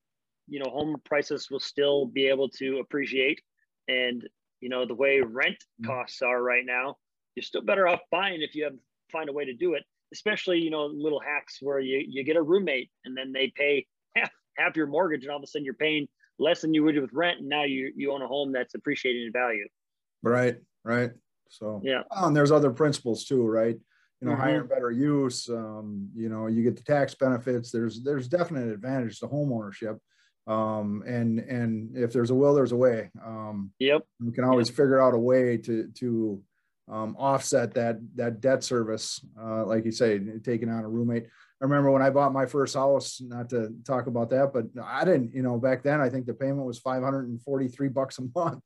you 0.47 0.59
know 0.59 0.69
home 0.69 0.95
prices 1.05 1.49
will 1.49 1.59
still 1.59 2.05
be 2.05 2.27
able 2.27 2.49
to 2.49 2.79
appreciate, 2.79 3.41
and 3.87 4.27
you 4.61 4.69
know 4.69 4.85
the 4.85 4.95
way 4.95 5.21
rent 5.21 5.55
mm-hmm. 5.55 5.89
costs 5.89 6.21
are 6.21 6.41
right 6.41 6.65
now, 6.65 6.95
you're 7.35 7.43
still 7.43 7.61
better 7.61 7.87
off 7.87 8.01
buying 8.11 8.41
if 8.41 8.55
you 8.55 8.63
have 8.63 8.73
find 9.11 9.29
a 9.29 9.33
way 9.33 9.45
to 9.45 9.53
do 9.53 9.73
it. 9.73 9.83
Especially 10.13 10.59
you 10.59 10.69
know 10.69 10.85
little 10.85 11.19
hacks 11.19 11.57
where 11.61 11.79
you 11.79 12.03
you 12.07 12.23
get 12.23 12.37
a 12.37 12.41
roommate 12.41 12.89
and 13.05 13.17
then 13.17 13.31
they 13.31 13.51
pay 13.55 13.85
half 14.15 14.31
half 14.57 14.75
your 14.75 14.87
mortgage, 14.87 15.23
and 15.23 15.31
all 15.31 15.37
of 15.37 15.43
a 15.43 15.47
sudden 15.47 15.65
you're 15.65 15.73
paying 15.73 16.07
less 16.37 16.61
than 16.61 16.73
you 16.73 16.83
would 16.83 16.99
with 16.99 17.13
rent, 17.13 17.39
and 17.39 17.49
now 17.49 17.63
you 17.63 17.91
you 17.95 18.11
own 18.11 18.21
a 18.21 18.27
home 18.27 18.51
that's 18.51 18.75
appreciating 18.75 19.25
in 19.25 19.31
value. 19.31 19.67
Right, 20.23 20.57
right. 20.83 21.11
So 21.49 21.81
yeah, 21.83 22.01
oh, 22.11 22.27
and 22.27 22.35
there's 22.35 22.51
other 22.51 22.71
principles 22.71 23.25
too, 23.25 23.45
right? 23.45 23.77
you 24.21 24.27
know, 24.27 24.33
mm-hmm. 24.33 24.41
higher 24.41 24.59
and 24.61 24.69
better 24.69 24.91
use. 24.91 25.49
Um, 25.49 26.09
you 26.15 26.29
know, 26.29 26.47
you 26.47 26.63
get 26.63 26.75
the 26.75 26.83
tax 26.83 27.15
benefits. 27.15 27.71
There's 27.71 28.01
there's 28.03 28.27
definite 28.27 28.69
advantage 28.69 29.19
to 29.19 29.27
home 29.27 29.51
ownership. 29.51 29.97
Um, 30.47 31.03
and 31.07 31.39
and 31.39 31.97
if 31.97 32.13
there's 32.13 32.29
a 32.29 32.35
will, 32.35 32.53
there's 32.53 32.71
a 32.71 32.77
way. 32.77 33.09
Um, 33.25 33.71
yep. 33.79 34.05
We 34.19 34.31
can 34.31 34.43
always 34.43 34.69
yep. 34.69 34.77
figure 34.77 35.01
out 35.01 35.13
a 35.13 35.19
way 35.19 35.57
to 35.57 35.89
to 35.95 36.41
um, 36.87 37.15
offset 37.17 37.73
that 37.73 37.97
that 38.15 38.41
debt 38.41 38.63
service, 38.63 39.25
uh, 39.41 39.65
like 39.65 39.85
you 39.85 39.91
say, 39.91 40.19
taking 40.43 40.69
on 40.69 40.83
a 40.83 40.89
roommate. 40.89 41.25
I 41.61 41.63
remember 41.63 41.89
when 41.89 42.01
I 42.01 42.09
bought 42.09 42.33
my 42.33 42.45
first 42.45 42.75
house, 42.75 43.21
not 43.21 43.49
to 43.51 43.73
talk 43.85 44.07
about 44.07 44.29
that, 44.31 44.51
but 44.53 44.65
I 44.83 45.05
didn't, 45.05 45.33
you 45.33 45.41
know, 45.41 45.57
back 45.57 45.83
then 45.83 46.01
I 46.01 46.09
think 46.09 46.25
the 46.25 46.33
payment 46.33 46.65
was 46.65 46.79
543 46.79 47.87
bucks 47.87 48.19
a 48.19 48.23
month. 48.37 48.63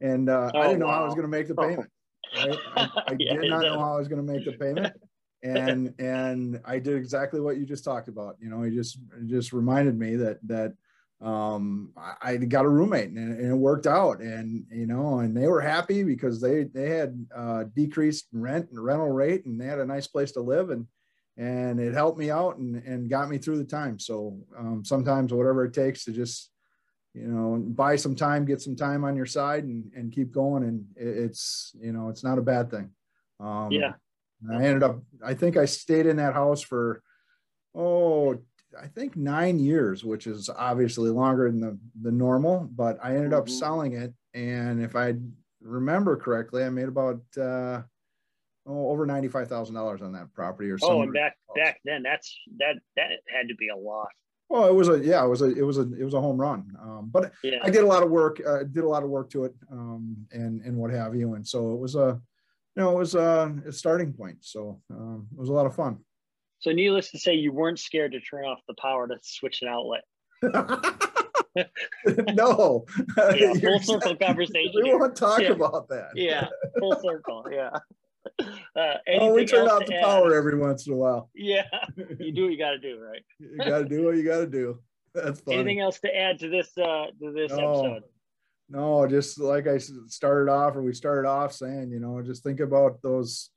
And 0.00 0.28
uh, 0.28 0.50
oh, 0.52 0.58
I 0.58 0.64
didn't 0.64 0.80
know 0.80 0.86
wow. 0.86 0.94
how 0.94 1.02
I 1.02 1.04
was 1.04 1.14
going 1.14 1.22
to 1.22 1.28
make 1.28 1.46
the 1.46 1.54
payment. 1.54 1.88
Right? 2.36 2.58
I, 2.76 2.88
I 3.06 3.16
yeah, 3.18 3.34
did 3.34 3.50
not 3.50 3.62
know 3.62 3.78
how 3.78 3.94
I 3.94 3.98
was 3.98 4.08
going 4.08 4.26
to 4.26 4.32
make 4.32 4.44
the 4.44 4.52
payment, 4.52 4.94
and 5.42 5.94
and 5.98 6.60
I 6.64 6.78
did 6.80 6.96
exactly 6.96 7.40
what 7.40 7.56
you 7.56 7.64
just 7.64 7.84
talked 7.84 8.08
about. 8.08 8.36
You 8.40 8.50
know, 8.50 8.62
he 8.62 8.74
just 8.74 8.98
just 9.26 9.52
reminded 9.52 9.96
me 9.96 10.16
that 10.16 10.38
that 10.48 10.74
um, 11.22 11.92
I, 11.96 12.32
I 12.32 12.36
got 12.36 12.64
a 12.64 12.68
roommate 12.68 13.10
and, 13.10 13.38
and, 13.38 13.52
it 13.52 13.54
worked 13.54 13.86
out, 13.86 14.20
and 14.20 14.64
you 14.70 14.86
know, 14.86 15.20
and 15.20 15.36
they 15.36 15.46
were 15.46 15.60
happy 15.60 16.02
because 16.02 16.40
they 16.40 16.64
they 16.64 16.90
had 16.90 17.26
uh, 17.34 17.64
decreased 17.74 18.26
rent 18.32 18.68
and 18.70 18.82
rental 18.82 19.10
rate, 19.10 19.44
and 19.46 19.60
they 19.60 19.66
had 19.66 19.78
a 19.78 19.86
nice 19.86 20.06
place 20.06 20.32
to 20.32 20.40
live, 20.40 20.70
and 20.70 20.86
and 21.36 21.80
it 21.80 21.94
helped 21.94 22.18
me 22.18 22.30
out 22.30 22.58
and 22.58 22.76
and 22.84 23.08
got 23.08 23.28
me 23.28 23.38
through 23.38 23.58
the 23.58 23.64
time. 23.64 23.98
So 23.98 24.38
um, 24.58 24.84
sometimes 24.84 25.32
whatever 25.32 25.64
it 25.64 25.74
takes 25.74 26.04
to 26.04 26.12
just 26.12 26.52
you 27.14 27.26
know, 27.26 27.62
buy 27.68 27.96
some 27.96 28.14
time, 28.14 28.44
get 28.44 28.60
some 28.60 28.76
time 28.76 29.04
on 29.04 29.16
your 29.16 29.26
side 29.26 29.64
and, 29.64 29.90
and 29.94 30.12
keep 30.12 30.32
going. 30.32 30.64
And 30.64 30.84
it's, 30.96 31.72
you 31.78 31.92
know, 31.92 32.08
it's 32.08 32.24
not 32.24 32.38
a 32.38 32.42
bad 32.42 32.70
thing. 32.70 32.90
Um, 33.38 33.70
yeah. 33.70 33.92
I 34.50 34.64
ended 34.64 34.82
up, 34.82 35.00
I 35.24 35.34
think 35.34 35.56
I 35.56 35.66
stayed 35.66 36.06
in 36.06 36.16
that 36.16 36.34
house 36.34 36.62
for, 36.62 37.02
oh, 37.74 38.38
I 38.80 38.86
think 38.86 39.16
nine 39.16 39.58
years, 39.58 40.04
which 40.04 40.26
is 40.26 40.48
obviously 40.48 41.10
longer 41.10 41.50
than 41.50 41.60
the, 41.60 41.78
the 42.00 42.12
normal, 42.12 42.68
but 42.74 42.98
I 43.02 43.16
ended 43.16 43.32
up 43.32 43.46
mm-hmm. 43.46 43.54
selling 43.54 43.92
it. 43.94 44.12
And 44.34 44.82
if 44.82 44.96
I 44.96 45.14
remember 45.60 46.16
correctly, 46.16 46.64
I 46.64 46.70
made 46.70 46.88
about, 46.88 47.20
uh, 47.36 47.82
oh, 48.66 48.90
over 48.90 49.06
$95,000 49.06 50.02
on 50.02 50.12
that 50.12 50.32
property 50.32 50.70
or 50.70 50.78
something. 50.78 50.98
Oh, 50.98 51.02
and 51.02 51.12
back, 51.12 51.36
back 51.54 51.80
then 51.84 52.02
that's, 52.02 52.34
that, 52.58 52.76
that 52.96 53.10
had 53.26 53.48
to 53.48 53.54
be 53.56 53.68
a 53.68 53.76
lot. 53.76 54.08
Well, 54.48 54.66
it 54.66 54.74
was 54.74 54.90
a 54.90 54.98
yeah, 54.98 55.24
it 55.24 55.28
was 55.28 55.40
a 55.40 55.46
it 55.46 55.62
was 55.62 55.78
a 55.78 55.90
it 55.98 56.04
was 56.04 56.12
a 56.12 56.20
home 56.20 56.38
run. 56.38 56.76
Um, 56.78 57.08
but 57.10 57.32
yeah. 57.42 57.60
I 57.62 57.70
did 57.70 57.84
a 57.84 57.86
lot 57.86 58.02
of 58.02 58.10
work, 58.10 58.38
uh, 58.46 58.64
did 58.64 58.84
a 58.84 58.88
lot 58.88 59.02
of 59.02 59.08
work 59.08 59.30
to 59.30 59.44
it, 59.44 59.54
um, 59.70 60.14
and 60.30 60.60
and 60.60 60.76
what 60.76 60.90
have 60.90 61.14
you. 61.16 61.32
And 61.32 61.48
so 61.48 61.72
it 61.72 61.78
was 61.78 61.94
a, 61.94 62.20
you 62.76 62.82
know, 62.82 62.90
it 62.90 62.98
was 62.98 63.14
a, 63.14 63.50
a 63.66 63.72
starting 63.72 64.12
point. 64.12 64.36
So 64.42 64.82
um, 64.90 65.26
it 65.32 65.38
was 65.38 65.48
a 65.48 65.54
lot 65.54 65.64
of 65.64 65.74
fun. 65.74 66.00
So 66.62 66.70
needless 66.72 67.10
to 67.10 67.18
say, 67.18 67.34
you 67.34 67.52
weren't 67.52 67.78
scared 67.80 68.12
to 68.12 68.20
turn 68.20 68.44
off 68.44 68.60
the 68.68 68.74
power 68.74 69.08
to 69.08 69.16
switch 69.22 69.62
an 69.62 69.68
outlet. 69.68 70.02
no. 72.34 72.84
Yeah, 73.36 73.54
full 73.54 73.80
circle 73.80 74.16
conversation. 74.16 74.72
We 74.82 74.94
won't 74.94 75.16
talk 75.16 75.40
Yeah. 75.40 75.50
about 75.52 75.88
that. 75.88 76.10
Yeah, 76.14 76.48
full 76.78 76.98
circle. 77.00 77.46
Yeah. 77.52 77.70
Uh, 78.76 78.94
Oh, 79.18 79.34
we 79.34 79.44
turn 79.44 79.66
off 79.68 79.84
the 79.86 79.96
add? 79.96 80.04
power 80.04 80.34
every 80.36 80.56
once 80.56 80.86
in 80.86 80.92
a 80.92 80.96
while. 80.96 81.28
Yeah, 81.34 81.64
you 82.20 82.32
do 82.32 82.44
what 82.44 82.52
you 82.52 82.58
got 82.58 82.70
to 82.70 82.78
do, 82.78 83.00
right? 83.00 83.22
You 83.40 83.58
got 83.58 83.78
to 83.80 83.84
do 83.84 84.04
what 84.04 84.14
you 84.16 84.22
got 84.24 84.38
to 84.38 84.46
do. 84.46 84.78
That's 85.14 85.40
funny. 85.40 85.56
Anything 85.58 85.80
else 85.80 85.98
to 86.00 86.16
add 86.16 86.38
to 86.38 86.48
this 86.48 86.70
uh, 86.78 87.06
to 87.20 87.32
this 87.32 87.50
No. 87.50 87.56
episode? 87.70 88.02
No, 88.68 89.06
just 89.08 89.40
like 89.40 89.66
I 89.66 89.78
started 89.78 90.50
off, 90.50 90.76
or 90.76 90.82
we 90.82 90.94
started 90.94 91.28
off 91.28 91.52
saying, 91.52 91.90
you 91.90 91.98
know, 91.98 92.22
just 92.22 92.44
think 92.44 92.60
about 92.60 93.02
those 93.02 93.50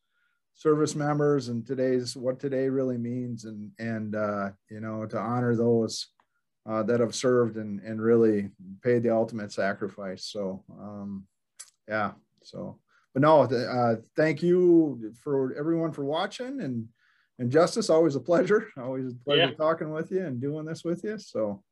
service 0.55 0.95
members 0.95 1.49
and 1.49 1.65
today's 1.67 2.15
what 2.15 2.39
today 2.39 2.69
really 2.69 2.97
means, 2.97 3.45
and 3.45 3.71
and 3.77 4.15
uh, 4.15 4.49
you 4.69 4.79
know, 4.79 5.05
to 5.05 5.17
honor 5.17 5.55
those 5.55 6.07
uh, 6.67 6.81
that 6.83 6.99
have 6.99 7.13
served 7.13 7.57
and 7.57 7.79
and 7.81 8.01
really 8.01 8.49
paid 8.81 9.03
the 9.03 9.09
ultimate 9.13 9.51
sacrifice. 9.51 10.25
So, 10.25 10.63
um, 10.79 11.25
yeah. 11.87 12.11
So, 12.43 12.79
but 13.13 13.21
no, 13.21 13.41
uh, 13.41 13.97
thank 14.15 14.41
you 14.41 15.13
for 15.23 15.53
everyone 15.57 15.91
for 15.91 16.05
watching 16.05 16.61
and 16.61 16.87
and 17.37 17.51
Justice, 17.51 17.89
always 17.89 18.15
a 18.15 18.21
pleasure. 18.21 18.69
Always 18.77 19.11
a 19.11 19.15
pleasure 19.25 19.49
Yeah. 19.49 19.55
talking 19.55 19.91
with 19.91 20.09
you 20.09 20.25
and 20.25 20.39
doing 20.39 20.65
this 20.65 20.85
with 20.85 21.03
you. 21.03 21.17
So, 21.19 21.63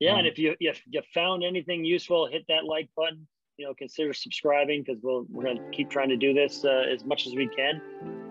Yeah, 0.00 0.12
Um, 0.12 0.20
and 0.20 0.26
if 0.26 0.38
you 0.38 0.56
if 0.60 0.80
you 0.86 1.02
found 1.12 1.44
anything 1.44 1.84
useful, 1.84 2.26
hit 2.26 2.46
that 2.48 2.64
like 2.64 2.88
button. 2.96 3.28
You 3.56 3.66
know, 3.66 3.74
consider 3.74 4.12
subscribing 4.12 4.82
because 4.82 5.00
we'll 5.02 5.26
we're 5.30 5.44
gonna 5.44 5.70
keep 5.70 5.88
trying 5.88 6.08
to 6.08 6.16
do 6.16 6.34
this 6.34 6.64
uh, 6.64 6.84
as 6.92 7.04
much 7.04 7.26
as 7.26 7.34
we 7.34 7.48
can. 7.48 7.80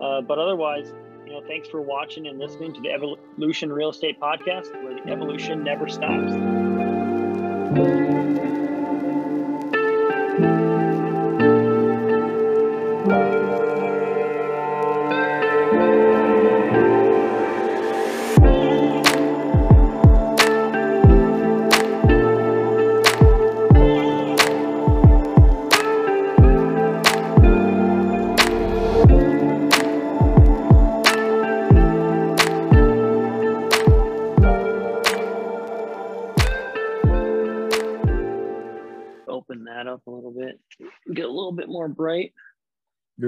Uh, 0.02 0.20
but 0.20 0.38
otherwise, 0.38 0.92
you 1.26 1.32
know, 1.32 1.42
thanks 1.46 1.68
for 1.68 1.80
watching 1.80 2.26
and 2.26 2.38
listening 2.38 2.74
to 2.74 2.80
the 2.80 2.90
Evolution 2.90 3.72
Real 3.72 3.90
Estate 3.90 4.20
Podcast, 4.20 4.72
where 4.84 4.94
the 4.94 5.10
evolution 5.10 5.64
never 5.64 5.88
stops. 5.88 6.83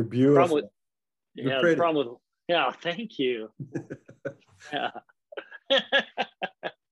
Beautiful. 0.06 0.34
Problem 0.36 0.62
with, 0.64 0.70
You're 1.34 1.52
yeah, 1.52 1.70
the 1.70 1.76
problem 1.76 2.06
with 2.06 2.16
yeah, 2.48 2.70
thank 2.70 3.18
you. 3.18 3.50
yeah. 4.72 4.90